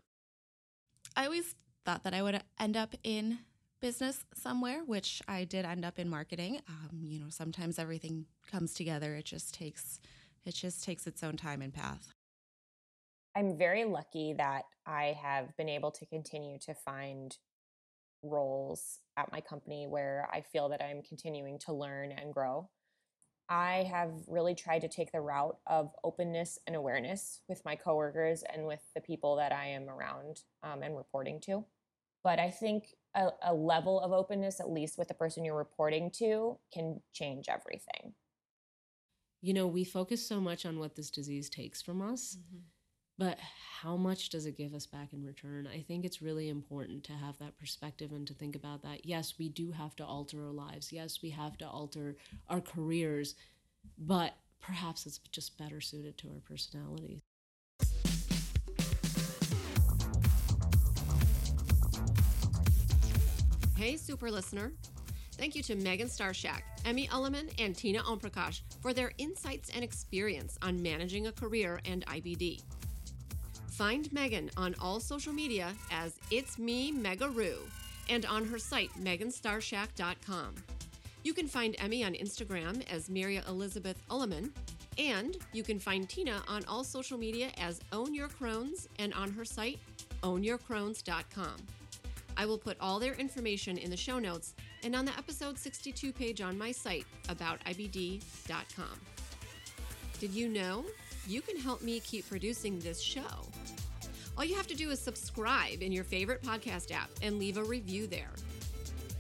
I 1.16 1.26
always 1.26 1.56
thought 1.84 2.04
that 2.04 2.14
I 2.14 2.22
would 2.22 2.44
end 2.60 2.78
up 2.78 2.94
in 3.04 3.40
business 3.86 4.26
somewhere, 4.34 4.82
which 4.84 5.21
I 5.28 5.43
did 5.43 5.63
end 5.63 5.86
up 5.86 6.00
in 6.00 6.10
marketing. 6.10 6.60
Um, 6.67 7.02
you 7.04 7.19
know, 7.19 7.28
sometimes 7.30 7.78
everything 7.78 8.26
comes 8.52 8.74
together. 8.74 9.13
It 9.13 9.26
just 9.26 9.54
takes 9.54 10.00
it 10.43 10.56
just 10.56 10.84
takes 10.84 11.06
its 11.06 11.21
own 11.21 11.38
time 11.38 11.62
and 11.62 11.71
path. 11.71 12.08
I'm 13.36 13.60
very 13.60 13.86
lucky 13.86 14.34
that 14.39 14.63
I 14.88 15.15
have 15.21 15.56
been 15.56 15.69
able 15.69 15.91
to 15.91 16.06
continue 16.08 16.58
to 16.65 16.74
find 16.74 17.38
roles 18.24 19.02
at 19.17 19.32
my 19.32 19.39
company 19.39 19.86
where 19.86 20.28
I 20.34 20.41
feel 20.41 20.67
that 20.69 20.82
I'm 20.82 21.04
continuing 21.04 21.60
to 21.67 21.74
learn 21.74 22.12
and 22.12 22.34
grow. 22.34 22.67
I 23.50 23.88
have 23.91 24.13
really 24.28 24.56
tried 24.56 24.80
to 24.80 24.88
take 24.88 25.12
the 25.12 25.21
route 25.21 25.58
of 25.67 25.91
openness 26.04 26.58
and 26.65 26.76
awareness 26.76 27.41
with 27.48 27.63
my 27.63 27.76
coworkers 27.76 28.43
and 28.52 28.65
with 28.65 28.82
the 28.95 29.02
people 29.02 29.36
that 29.36 29.52
I 29.52 29.67
am 29.67 29.89
around 29.89 30.41
um, 30.63 30.82
and 30.82 30.98
reporting 30.98 31.39
to. 31.41 31.65
But 32.24 32.39
I 32.39 32.50
think 32.50 32.86
a, 33.15 33.30
a 33.43 33.54
level 33.54 33.99
of 33.99 34.12
openness, 34.12 34.60
at 34.60 34.69
least 34.69 34.97
with 34.97 35.08
the 35.08 35.13
person 35.13 35.45
you're 35.45 35.58
reporting 35.58 36.12
to, 36.17 36.58
can 36.73 37.01
change 37.13 37.45
everything. 37.49 38.13
You 39.41 39.54
know, 39.54 39.67
we 39.67 39.84
focus 39.84 40.28
so 40.28 40.39
much 40.41 40.65
on 40.65 40.80
what 40.80 40.95
this 40.95 41.10
disease 41.12 41.49
takes 41.49 41.82
from 41.82 42.01
us, 42.01 42.38
Mm-hmm. 42.38 42.63
but 43.17 43.38
how 43.82 43.95
much 43.95 44.30
does 44.30 44.45
it 44.45 44.58
give 44.58 44.73
us 44.73 44.86
back 44.88 45.13
in 45.13 45.23
return? 45.23 45.67
I 45.67 45.82
think 45.82 46.04
it's 46.04 46.21
really 46.21 46.49
important 46.49 47.04
to 47.06 47.13
have 47.13 47.38
that 47.38 47.58
perspective 47.58 48.12
and 48.12 48.25
to 48.28 48.34
think 48.34 48.56
about 48.56 48.82
that. 48.84 49.06
Yes, 49.06 49.36
we 49.38 49.49
do 49.49 49.71
have 49.71 49.95
to 49.97 50.06
alter 50.06 50.43
our 50.45 50.51
lives. 50.51 50.91
Yes, 50.91 51.21
we 51.21 51.30
have 51.30 51.58
to 51.60 51.67
alter 51.67 52.17
our 52.49 52.62
careers, 52.62 53.36
but 53.97 54.34
perhaps 54.60 55.06
it's 55.06 55.19
just 55.32 55.58
better 55.58 55.80
suited 55.80 56.17
to 56.17 56.30
our 56.30 56.39
personalities. 56.39 57.21
Hey, 63.86 63.98
super 63.98 64.32
listener. 64.32 64.71
Thank 65.34 65.56
you 65.56 65.62
to 65.62 65.76
Megan 65.76 66.08
Starshak, 66.08 66.63
Emmy 66.86 67.08
Ulliman, 67.10 67.54
and 67.60 67.76
Tina 67.76 68.00
Omprakash 68.00 68.62
for 68.82 68.93
their 68.93 69.12
insights 69.19 69.69
and 69.76 69.84
experience 69.84 70.58
on 70.63 70.82
managing 70.82 71.28
a 71.28 71.32
career 71.32 71.80
and 71.86 72.04
IBD. 72.08 72.63
Find 73.69 74.12
Megan 74.12 74.50
on 74.58 74.74
all 74.82 75.00
social 75.00 75.34
media 75.34 75.71
as 75.91 76.15
It's 76.32 76.58
Me 76.58 76.91
Megaroo 76.91 77.60
and 78.10 78.26
on 78.26 78.43
her 78.45 78.58
site, 78.58 78.89
meganstarshak.com. 79.00 80.56
You 81.21 81.34
can 81.36 81.48
find 81.48 81.76
Emmy 81.78 82.04
on 82.04 82.15
Instagram 82.15 82.91
as 82.91 83.08
Maria 83.08 83.43
Elizabeth 83.48 84.02
Ulliman, 84.10 84.50
and 84.98 85.38
you 85.54 85.62
can 85.62 85.78
find 85.78 86.10
Tina 86.10 86.41
on 86.48 86.65
all 86.65 86.84
social 86.84 87.19
media 87.19 87.52
as 87.60 87.82
Own 87.91 88.15
Your 88.15 88.30
Crohn's 88.30 88.89
and 88.98 89.13
on 89.13 89.30
her 89.30 89.45
site, 89.45 89.78
ownyourcrohns.com. 90.24 91.58
I 92.38 92.45
will 92.45 92.58
put 92.58 92.78
all 92.80 93.00
their 93.00 93.13
information 93.13 93.78
in 93.78 93.89
the 93.89 93.98
show 93.98 94.19
notes 94.19 94.54
and 94.84 94.95
on 94.95 95.06
the 95.06 95.17
episode 95.17 95.58
62 95.58 96.12
page 96.13 96.41
on 96.41 96.58
my 96.58 96.71
site, 96.71 97.06
aboutibd.com. 97.28 99.00
Did 100.19 100.32
you 100.32 100.50
know 100.50 100.86
you 101.28 101.41
can 101.41 101.58
help 101.58 101.82
me 101.82 102.00
keep 102.00 102.30
producing 102.30 102.80
this 102.80 103.02
show? 103.02 103.21
All 104.38 104.43
you 104.43 104.56
have 104.56 104.67
to 104.67 104.76
do 104.76 104.89
is 104.91 105.00
subscribe 105.00 105.82
in 105.82 105.91
your 105.91 106.04
favorite 106.04 106.41
podcast 106.41 106.91
app 106.91 107.10
and 107.21 107.39
leave 107.39 107.58
a 107.58 107.63
review 107.63 108.06
there. 108.08 108.32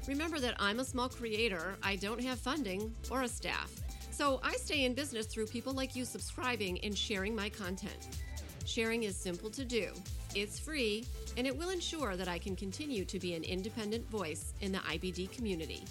Remember 0.07 0.39
that 0.39 0.55
I'm 0.59 0.79
a 0.79 0.85
small 0.85 1.09
creator, 1.09 1.77
I 1.81 1.95
don't 1.95 2.21
have 2.21 2.39
funding 2.39 2.93
or 3.09 3.23
a 3.23 3.27
staff. 3.27 3.71
So 4.11 4.39
I 4.43 4.53
stay 4.53 4.85
in 4.85 4.93
business 4.93 5.25
through 5.25 5.47
people 5.47 5.73
like 5.73 5.95
you 5.95 6.05
subscribing 6.05 6.79
and 6.83 6.97
sharing 6.97 7.35
my 7.35 7.49
content. 7.49 8.19
Sharing 8.65 9.03
is 9.03 9.15
simple 9.15 9.49
to 9.49 9.65
do, 9.65 9.91
it's 10.35 10.59
free, 10.59 11.05
and 11.37 11.47
it 11.47 11.57
will 11.57 11.69
ensure 11.69 12.15
that 12.17 12.27
I 12.27 12.37
can 12.37 12.55
continue 12.55 13.05
to 13.05 13.19
be 13.19 13.33
an 13.33 13.43
independent 13.43 14.09
voice 14.11 14.53
in 14.61 14.71
the 14.71 14.79
IBD 14.79 15.31
community. 15.31 15.83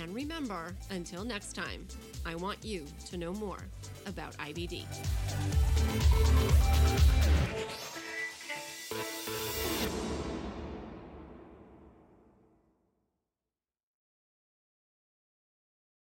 And 0.00 0.14
remember, 0.14 0.74
until 0.90 1.24
next 1.24 1.54
time, 1.54 1.86
I 2.24 2.34
want 2.34 2.64
you 2.64 2.86
to 3.10 3.16
know 3.16 3.32
more 3.32 3.58
about 4.06 4.36
IBD. 4.36 4.84